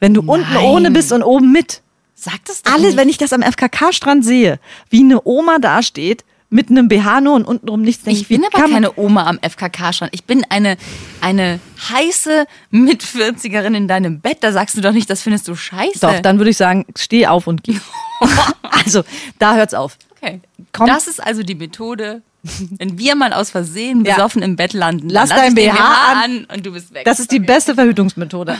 Wenn 0.00 0.12
du 0.12 0.20
unten 0.20 0.52
Nein. 0.52 0.64
ohne 0.64 0.90
bist 0.90 1.12
und 1.12 1.22
oben 1.22 1.50
mit. 1.52 1.80
Sag 2.14 2.44
das 2.44 2.62
doch 2.62 2.72
Alles, 2.72 2.88
nicht. 2.88 2.96
wenn 2.96 3.08
ich 3.08 3.16
das 3.18 3.32
am 3.32 3.42
FKK-Strand 3.42 4.24
sehe, 4.24 4.58
wie 4.90 5.00
eine 5.00 5.24
Oma 5.24 5.58
dasteht, 5.60 6.24
mit 6.52 6.70
einem 6.70 6.86
BH 6.88 7.20
nur 7.22 7.34
und 7.34 7.44
untenrum 7.44 7.82
nichts, 7.82 8.06
Ich 8.06 8.22
ich, 8.22 8.28
bin 8.28 8.44
aber 8.44 8.68
keine 8.68 8.96
Oma 8.98 9.26
am 9.26 9.38
FKK-Strand. 9.40 10.14
Ich 10.14 10.24
bin 10.24 10.44
eine, 10.50 10.76
eine 11.20 11.58
heiße 11.90 12.46
Mit-40erin 12.70 13.74
in 13.74 13.88
deinem 13.88 14.20
Bett. 14.20 14.38
Da 14.40 14.52
sagst 14.52 14.76
du 14.76 14.80
doch 14.80 14.92
nicht, 14.92 15.08
das 15.08 15.22
findest 15.22 15.48
du 15.48 15.54
scheiße. 15.54 16.00
Doch, 16.00 16.20
dann 16.20 16.38
würde 16.38 16.50
ich 16.50 16.56
sagen, 16.56 16.84
steh 16.96 17.26
auf 17.26 17.46
und 17.46 17.64
geh. 17.64 17.76
also, 18.62 19.02
da 19.38 19.54
hört's 19.54 19.74
auf. 19.74 19.96
Okay. 20.16 20.40
Komm. 20.72 20.86
Das 20.86 21.06
ist 21.08 21.22
also 21.22 21.42
die 21.42 21.54
Methode, 21.54 22.22
wenn 22.78 22.98
wir 22.98 23.14
mal 23.16 23.32
aus 23.32 23.50
Versehen 23.50 24.04
Ja. 24.04 24.14
besoffen 24.14 24.42
im 24.42 24.56
Bett 24.56 24.72
landen. 24.72 25.08
Lass 25.08 25.30
lass 25.30 25.38
dein 25.38 25.54
den 25.54 25.70
BH 25.72 26.22
an 26.24 26.44
und 26.54 26.66
du 26.66 26.72
bist 26.72 26.92
weg. 26.92 27.04
Das 27.04 27.18
ist 27.18 27.32
die 27.32 27.40
beste 27.40 27.74
Verhütungsmethode. 27.74 28.56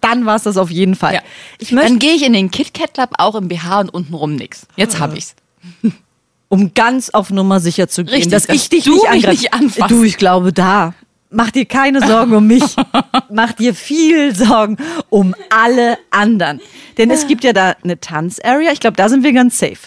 Dann 0.00 0.26
war 0.26 0.36
es 0.36 0.42
das 0.42 0.56
auf 0.56 0.70
jeden 0.70 0.94
Fall. 0.94 1.14
ja. 1.14 1.22
Dann 1.70 1.98
gehe 1.98 2.14
ich 2.14 2.24
in 2.24 2.32
den 2.34 2.50
KitKat 2.50 2.94
Club 2.94 3.10
auch 3.18 3.34
im 3.34 3.48
BH 3.48 3.80
und 3.80 3.88
untenrum 3.88 4.36
nix. 4.36 4.66
Jetzt 4.76 5.00
hab 5.00 5.16
ich's. 5.16 5.34
um 6.52 6.74
ganz 6.74 7.08
auf 7.08 7.30
Nummer 7.30 7.60
sicher 7.60 7.88
zu 7.88 8.04
gehen, 8.04 8.12
Richtig, 8.12 8.30
dass 8.30 8.46
dass 8.46 8.54
ich 8.54 8.68
dich 8.68 8.84
nicht 8.84 9.08
angreife. 9.08 9.30
nicht 9.30 9.54
anfasst. 9.54 9.90
Du, 9.90 10.02
ich 10.04 10.18
glaube 10.18 10.52
da. 10.52 10.92
Mach 11.30 11.50
dir 11.50 11.64
keine 11.64 12.06
Sorgen 12.06 12.34
um 12.34 12.46
mich. 12.46 12.76
Mach 13.30 13.52
dir 13.52 13.74
viel 13.74 14.34
Sorgen 14.34 14.76
um 15.08 15.34
alle 15.48 15.96
anderen. 16.10 16.60
Denn 16.98 17.10
es 17.10 17.26
gibt 17.26 17.42
ja 17.42 17.54
da 17.54 17.74
eine 17.82 17.98
Tanzarea. 18.00 18.70
Ich 18.70 18.80
glaube, 18.80 18.98
da 18.98 19.08
sind 19.08 19.24
wir 19.24 19.32
ganz 19.32 19.58
safe. 19.58 19.78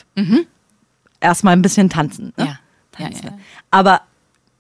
Erstmal 1.20 1.54
ein 1.54 1.62
bisschen 1.62 1.92
tanzen. 1.92 2.34
Ne? 2.36 2.46
Mhm. 2.46 2.50
Ja. 2.50 2.60
Tanzen. 2.94 3.26
ja, 3.26 3.32
ja. 3.32 3.38
Aber 3.70 4.02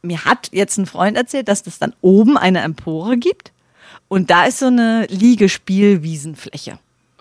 mir 0.04 0.26
hat 0.26 0.50
jetzt 0.52 0.78
ein 0.78 0.86
Freund 0.86 1.18
erzählt, 1.18 1.48
dass 1.48 1.66
es 1.66 1.80
dann 1.80 1.94
oben 2.02 2.38
eine 2.38 2.60
Empore 2.62 3.18
gibt. 3.18 3.52
Und 4.10 4.30
da 4.30 4.46
ist 4.46 4.60
so 4.60 4.68
eine 4.68 5.08
Liegespielwiesenfläche, 5.10 6.78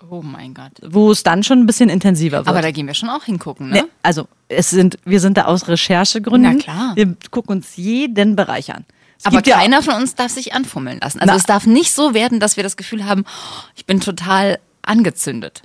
Oh 0.09 0.21
mein 0.21 0.53
Gott. 0.53 0.71
wo 0.83 1.11
es 1.11 1.23
dann 1.23 1.43
schon 1.43 1.59
ein 1.59 1.65
bisschen 1.65 1.89
intensiver 1.89 2.37
wird. 2.37 2.47
Aber 2.47 2.61
da 2.61 2.71
gehen 2.71 2.87
wir 2.87 2.93
schon 2.93 3.09
auch 3.09 3.23
hingucken, 3.23 3.69
ne? 3.69 3.75
Ne, 3.75 3.87
also 4.03 4.27
es 4.47 4.69
sind, 4.69 4.97
wir 5.05 5.19
sind 5.19 5.37
da 5.37 5.45
aus 5.45 5.67
Recherchegründen. 5.67 6.57
Na 6.57 6.61
klar. 6.61 6.95
Wir 6.95 7.15
gucken 7.31 7.57
uns 7.57 7.75
jeden 7.75 8.35
Bereich 8.35 8.73
an. 8.73 8.85
Es 9.17 9.25
Aber 9.25 9.37
gibt 9.37 9.47
ja 9.47 9.57
keiner 9.57 9.81
von 9.81 9.95
uns 9.95 10.15
darf 10.15 10.31
sich 10.31 10.53
anfummeln 10.53 10.99
lassen. 10.99 11.19
Also 11.19 11.31
Na. 11.31 11.37
es 11.37 11.43
darf 11.43 11.65
nicht 11.65 11.93
so 11.93 12.13
werden, 12.13 12.39
dass 12.39 12.57
wir 12.57 12.63
das 12.63 12.75
Gefühl 12.77 13.05
haben, 13.05 13.23
ich 13.75 13.85
bin 13.85 13.99
total 14.01 14.59
angezündet. 14.81 15.63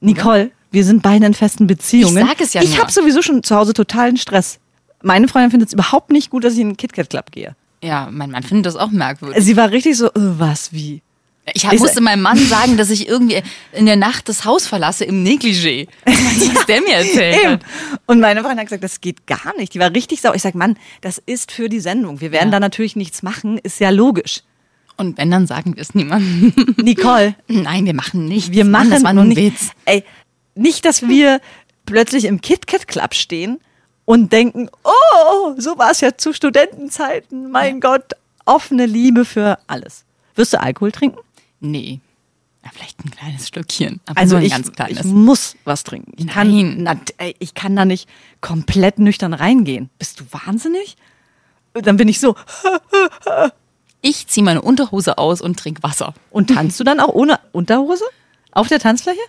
Nicole, 0.00 0.50
wir 0.70 0.84
sind 0.84 1.02
beide 1.02 1.26
in 1.26 1.34
festen 1.34 1.66
Beziehungen. 1.66 2.18
Ich 2.18 2.28
sag 2.28 2.40
es 2.40 2.52
ja 2.54 2.62
Ich 2.62 2.80
habe 2.80 2.92
sowieso 2.92 3.22
schon 3.22 3.42
zu 3.42 3.56
Hause 3.56 3.72
totalen 3.72 4.16
Stress. 4.16 4.58
Meine 5.02 5.26
Freundin 5.28 5.50
findet 5.50 5.68
es 5.68 5.72
überhaupt 5.72 6.10
nicht 6.10 6.30
gut, 6.30 6.44
dass 6.44 6.54
ich 6.54 6.60
in 6.60 6.70
den 6.70 6.76
KitKat 6.76 7.10
Club 7.10 7.32
gehe. 7.32 7.56
Ja, 7.82 8.08
mein 8.10 8.30
Mann 8.30 8.42
findet 8.44 8.66
das 8.66 8.76
auch 8.76 8.90
merkwürdig. 8.90 9.42
Sie 9.42 9.56
war 9.56 9.70
richtig 9.70 9.96
so, 9.96 10.06
äh, 10.06 10.10
was, 10.14 10.72
wie? 10.72 11.02
Ich 11.54 11.66
hab, 11.66 11.76
musste 11.76 12.00
meinem 12.00 12.22
Mann 12.22 12.38
sagen, 12.38 12.76
dass 12.76 12.88
ich 12.90 13.08
irgendwie 13.08 13.42
in 13.72 13.86
der 13.86 13.96
Nacht 13.96 14.28
das 14.28 14.44
Haus 14.44 14.68
verlasse 14.68 15.04
im 15.04 15.24
Negligé. 15.24 15.88
Was 16.06 16.66
der 16.66 16.80
mir 16.82 16.94
erzählt 16.94 17.44
hat. 17.46 17.60
Und 18.06 18.20
meine 18.20 18.40
Freundin 18.42 18.60
hat 18.60 18.66
gesagt, 18.66 18.84
das 18.84 19.00
geht 19.00 19.26
gar 19.26 19.52
nicht. 19.58 19.74
Die 19.74 19.80
war 19.80 19.92
richtig 19.92 20.20
sauer. 20.20 20.36
Ich 20.36 20.42
sag, 20.42 20.54
Mann, 20.54 20.76
das 21.00 21.18
ist 21.26 21.50
für 21.50 21.68
die 21.68 21.80
Sendung. 21.80 22.20
Wir 22.20 22.30
werden 22.30 22.48
Ja. 22.48 22.52
da 22.52 22.60
natürlich 22.60 22.94
nichts 22.94 23.24
machen, 23.24 23.58
ist 23.58 23.80
ja 23.80 23.90
logisch. 23.90 24.42
Und 24.96 25.18
wenn, 25.18 25.32
dann 25.32 25.48
sagen 25.48 25.74
wir 25.74 25.82
es 25.82 25.94
niemandem. 25.96 26.52
Nicole, 26.76 27.34
Nein, 27.48 27.86
wir 27.86 27.94
machen 27.94 28.26
nichts. 28.26 28.52
wir 28.52 28.64
machen 28.64 28.90
Mann, 28.90 28.90
das 28.90 29.02
war 29.02 29.12
nur 29.12 29.24
ein 29.24 29.28
nicht, 29.30 29.38
Witz. 29.38 29.70
Ey, 29.84 30.04
nicht, 30.54 30.84
dass 30.84 31.08
wir 31.08 31.40
plötzlich 31.86 32.26
im 32.26 32.40
KitKat 32.40 32.86
Club 32.86 33.14
stehen 33.14 33.58
und 34.04 34.32
denken, 34.32 34.68
oh, 34.84 35.54
so 35.58 35.76
war 35.76 35.90
es 35.90 36.00
ja 36.02 36.16
zu 36.16 36.32
Studentenzeiten. 36.32 37.50
Mein 37.50 37.80
Gott, 37.80 38.12
offene 38.44 38.86
Liebe 38.86 39.24
für 39.24 39.58
alles. 39.66 40.04
Wirst 40.36 40.52
du 40.52 40.60
Alkohol 40.60 40.92
trinken? 40.92 41.18
Nee. 41.62 42.00
Ja, 42.64 42.70
vielleicht 42.72 43.04
ein 43.04 43.10
kleines 43.10 43.48
Stückchen. 43.48 44.00
Aber 44.06 44.20
Also 44.20 44.36
ein 44.36 44.42
ich, 44.44 44.52
ganz 44.52 44.70
kleines. 44.70 44.98
ich 45.00 45.04
muss 45.04 45.56
was 45.64 45.82
trinken. 45.84 46.12
Ich 46.16 46.26
kann, 46.28 46.48
Nein. 46.48 46.82
na, 46.82 46.96
ich 47.40 47.54
kann 47.54 47.74
da 47.74 47.84
nicht 47.84 48.08
komplett 48.40 48.98
nüchtern 49.00 49.32
reingehen. 49.34 49.90
Bist 49.98 50.20
du 50.20 50.24
wahnsinnig? 50.30 50.96
Dann 51.74 51.96
bin 51.96 52.08
ich 52.08 52.20
so. 52.20 52.36
Ich 54.04 54.26
ziehe 54.26 54.42
meine 54.44 54.62
Unterhose 54.62 55.16
aus 55.16 55.40
und 55.40 55.56
trinke 55.60 55.84
Wasser. 55.84 56.12
Und 56.30 56.50
tanzt 56.50 56.80
du 56.80 56.82
dann 56.84 56.98
auch 56.98 57.14
ohne 57.14 57.38
Unterhose? 57.52 58.02
Auf 58.50 58.66
der 58.66 58.80
Tanzfläche? 58.80 59.20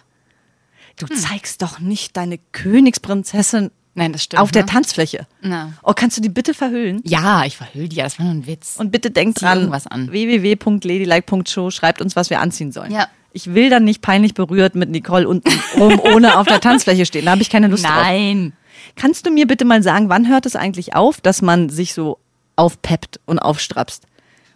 Du 0.98 1.06
Hm. 1.08 1.16
zeigst 1.16 1.62
doch 1.62 1.78
nicht 1.80 2.18
deine 2.18 2.40
Königsprinzessin 2.54 3.70
Nein, 3.96 4.12
das 4.12 4.24
stimmt. 4.24 4.42
auf 4.42 4.52
der 4.52 4.64
ne? 4.64 4.70
Tanzfläche. 4.70 5.28
Na. 5.42 5.74
Oh, 5.84 5.94
kannst 5.96 6.18
du 6.18 6.22
die 6.22 6.30
bitte 6.30 6.54
verhüllen? 6.54 7.02
Ja, 7.04 7.46
ich 7.46 7.58
verhüll 7.58 7.88
die, 7.88 7.98
ja, 7.98 8.04
das 8.06 8.18
war 8.18 8.26
nur 8.26 8.34
ein 8.36 8.48
Witz. 8.48 8.76
Und 8.78 8.92
bitte 8.92 9.12
denkt 9.12 9.38
Zieh 9.40 9.46
dran, 9.46 9.72
an. 9.72 10.12
www.ladylike.show, 10.12 11.70
schreibt 11.70 12.02
uns, 12.02 12.16
was 12.16 12.30
wir 12.30 12.40
anziehen 12.40 12.72
sollen. 12.72 12.92
Ja. 12.92 13.08
Ich 13.32 13.54
will 13.54 13.70
dann 13.70 13.84
nicht 13.84 14.02
peinlich 14.02 14.34
berührt 14.34 14.76
mit 14.76 14.90
Nicole 14.90 15.28
unten 15.28 15.50
rum 15.80 16.00
ohne 16.00 16.38
auf 16.38 16.48
der 16.48 16.60
Tanzfläche 16.62 17.06
stehen. 17.06 17.26
Da 17.26 17.32
habe 17.32 17.42
ich 17.42 17.50
keine 17.50 17.68
Lust 17.68 17.84
drauf. 17.84 17.94
Nein. 18.04 18.54
Kannst 18.96 19.26
du 19.26 19.32
mir 19.32 19.48
bitte 19.48 19.66
mal 19.66 19.82
sagen, 19.82 20.10
wann 20.10 20.28
hört 20.28 20.46
es 20.46 20.56
eigentlich 20.56 20.96
auf, 20.96 21.20
dass 21.22 21.42
man 21.42 21.70
sich 21.70 21.94
so 21.94 22.20
aufpeppt 22.56 23.20
und 23.26 23.40
aufstrapst? 23.40 24.04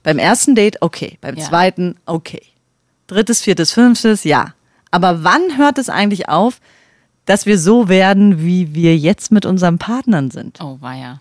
Beim 0.04 0.20
ersten 0.20 0.54
Date, 0.56 0.82
okay. 0.82 1.18
Beim 1.22 1.36
Ja. 1.38 1.44
zweiten, 1.46 1.96
okay. 2.06 2.42
Drittes, 3.08 3.42
viertes, 3.42 3.72
fünftes, 3.72 4.24
ja. 4.24 4.54
Aber 4.92 5.24
wann 5.24 5.58
hört 5.58 5.78
es 5.80 5.90
eigentlich 5.90 6.30
auf, 6.30 6.60
dass 7.28 7.46
wir 7.46 7.60
so 7.60 7.88
werden, 7.90 8.44
wie 8.44 8.74
wir 8.74 8.98
jetzt 8.98 9.32
mit 9.32 9.46
unseren 9.46 9.78
Partnern 9.78 10.32
sind? 10.32 10.60
Oh, 10.62 10.78
war 10.82 10.96
ja. 10.96 11.20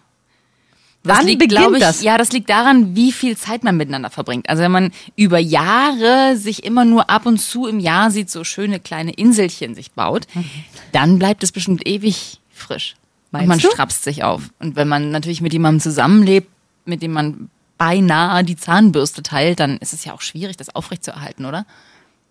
Wann 1.03 1.27
beginnt 1.27 1.51
glaub 1.51 1.73
ich, 1.75 1.81
das? 1.81 2.03
Ja, 2.03 2.19
das 2.19 2.33
liegt 2.33 2.49
daran, 2.51 2.97
wie 2.97 3.13
viel 3.13 3.37
Zeit 3.37 3.63
man 3.63 3.77
miteinander 3.77 4.11
verbringt. 4.11 4.49
Also 4.49 4.63
wenn 4.63 4.73
man 4.73 4.91
über 5.15 5.39
Jahre 5.39 6.37
sich 6.37 6.65
immer 6.65 6.85
nur 6.85 7.11
ab 7.11 7.27
und 7.27 7.39
zu 7.39 7.67
im 7.67 7.79
Jahr 7.79 8.11
sieht, 8.11 8.29
so 8.31 8.43
schöne 8.43 8.81
kleine 8.81 9.13
Inselchen 9.13 9.75
sich 9.77 9.93
baut, 9.93 10.27
Mhm. 10.35 10.45
dann 10.93 11.19
bleibt 11.19 11.45
es 11.45 11.53
bestimmt 11.53 11.87
ewig 11.87 12.41
frisch. 12.51 12.97
Meinst 13.31 13.45
und 13.45 13.49
man 13.49 13.59
du? 13.61 13.69
strapst 13.71 14.03
sich 14.03 14.25
auf. 14.25 14.51
Und 14.59 14.75
wenn 14.75 14.89
man 14.89 15.11
natürlich 15.13 15.41
mit 15.41 15.53
jemandem 15.53 15.81
zusammenlebt, 15.81 16.49
mit 16.87 17.03
dem 17.03 17.13
man 17.13 17.51
beinahe 17.79 18.43
die 18.43 18.57
Zahnbürste 18.57 19.23
teilt, 19.23 19.61
dann 19.61 19.77
ist 19.79 19.93
es 19.93 20.05
ja 20.05 20.13
auch 20.13 20.23
schwierig, 20.23 20.57
das 20.57 20.75
aufrechtzuerhalten, 20.75 21.45
oder? 21.45 21.67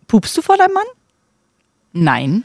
Pupst 0.07 0.35
du 0.37 0.41
vor 0.41 0.57
deinem 0.57 0.73
Mann? 0.73 0.85
Nein. 1.93 2.43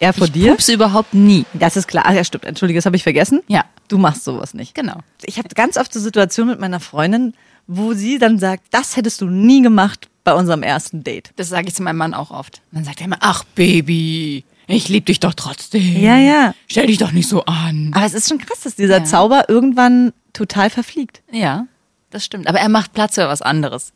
Er 0.00 0.12
vor 0.12 0.26
ich 0.26 0.32
dir? 0.32 0.52
pupse 0.52 0.72
überhaupt 0.72 1.14
nie. 1.14 1.44
Das 1.54 1.76
ist 1.76 1.88
klar. 1.88 2.04
Ach 2.06 2.12
ja, 2.12 2.24
stimmt. 2.24 2.44
Entschuldige, 2.44 2.78
das 2.78 2.86
habe 2.86 2.96
ich 2.96 3.02
vergessen. 3.02 3.40
Ja. 3.48 3.64
Du 3.88 3.98
machst 3.98 4.24
sowas 4.24 4.54
nicht. 4.54 4.74
Genau. 4.74 4.98
Ich 5.24 5.38
habe 5.38 5.48
ganz 5.50 5.76
oft 5.76 5.92
so 5.92 5.98
Situationen 6.00 6.50
mit 6.52 6.60
meiner 6.60 6.80
Freundin, 6.80 7.34
wo 7.66 7.94
sie 7.94 8.18
dann 8.18 8.38
sagt, 8.38 8.64
das 8.70 8.96
hättest 8.96 9.20
du 9.20 9.26
nie 9.26 9.62
gemacht 9.62 10.08
bei 10.24 10.34
unserem 10.34 10.62
ersten 10.62 11.02
Date. 11.04 11.30
Das 11.36 11.48
sage 11.48 11.68
ich 11.68 11.74
zu 11.74 11.82
meinem 11.82 11.96
Mann 11.96 12.14
auch 12.14 12.30
oft. 12.30 12.60
Dann 12.72 12.84
sagt 12.84 13.00
er 13.00 13.06
immer, 13.06 13.16
ach 13.20 13.44
Baby, 13.54 14.44
ich 14.66 14.88
liebe 14.88 15.06
dich 15.06 15.20
doch 15.20 15.34
trotzdem. 15.34 16.00
Ja, 16.00 16.16
ja. 16.18 16.54
Stell 16.68 16.86
dich 16.86 16.98
doch 16.98 17.12
nicht 17.12 17.28
so 17.28 17.44
an. 17.46 17.90
Aber 17.94 18.04
es 18.04 18.14
ist 18.14 18.28
schon 18.28 18.38
krass, 18.38 18.60
dass 18.60 18.74
dieser 18.76 18.98
Ja. 18.98 19.04
Zauber 19.04 19.48
irgendwann 19.48 20.12
total 20.34 20.68
verfliegt. 20.70 21.22
Ja, 21.32 21.66
das 22.10 22.24
stimmt. 22.24 22.46
Aber 22.46 22.60
er 22.60 22.68
macht 22.68 22.92
Platz 22.92 23.14
für 23.14 23.26
was 23.28 23.40
anderes. 23.42 23.92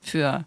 Für 0.00 0.44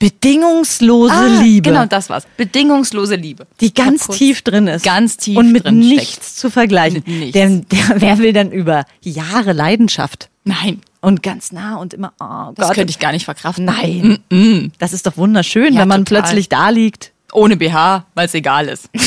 Bedingungslose 0.00 1.26
Liebe. 1.42 1.70
Genau, 1.70 1.84
das 1.86 2.08
war's. 2.10 2.24
Bedingungslose 2.36 3.14
Liebe. 3.16 3.46
die 3.60 3.72
ganz 3.72 4.08
tief 4.08 4.42
drin 4.42 4.66
ist. 4.66 4.82
Ganz 4.84 5.16
tief 5.18 5.36
Und 5.36 5.52
mit 5.52 5.64
drin 5.66 5.78
nichts 5.78 6.12
steckt. 6.14 6.24
zu 6.38 6.50
vergleichen. 6.50 7.02
Mit 7.06 7.06
nichts. 7.06 7.32
Denn 7.34 7.66
der, 7.68 7.78
wer 8.00 8.18
will 8.18 8.32
denn 8.32 8.50
über 8.50 8.84
Jahre 9.02 9.52
Leidenschaft 9.52 10.28
Nein, 10.42 10.80
und 11.02 11.22
ganz 11.22 11.52
nah 11.52 11.76
und 11.76 11.92
immer, 11.94 12.12
oh 12.18 12.52
das 12.56 12.68
Gott. 12.68 12.74
könnte 12.76 12.90
ich 12.90 12.98
gar 12.98 13.12
nicht 13.12 13.26
verkraften. 13.26 13.66
Nein. 13.66 14.72
Das 14.78 14.92
ist 14.94 15.06
doch 15.06 15.16
wunderschön, 15.18 15.74
Ja, 15.74 15.80
wenn 15.82 15.88
man 15.88 16.04
total. 16.06 16.22
plötzlich 16.22 16.48
da 16.48 16.70
liegt. 16.70 17.12
Ohne 17.32 17.56
BH, 17.58 18.06
weil 18.14 18.26
es 18.26 18.34
egal 18.34 18.68
ist. 18.68 18.88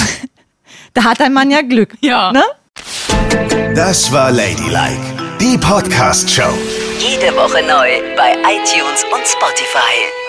Da 0.96 1.06
hat 1.06 1.22
ein 1.22 1.34
Mann 1.34 1.50
ja 1.50 1.62
Glück. 1.64 1.96
Ja. 2.02 2.32
Ne? 2.32 2.44
Das 3.76 4.12
war 4.12 4.30
Ladylike, 4.32 5.02
die 5.42 5.58
Podcast-Show. 5.58 6.54
Jede 7.00 7.36
Woche 7.36 7.64
neu 7.66 8.16
bei 8.16 8.34
iTunes 8.44 9.04
und 9.12 9.26
Spotify. 9.28 10.23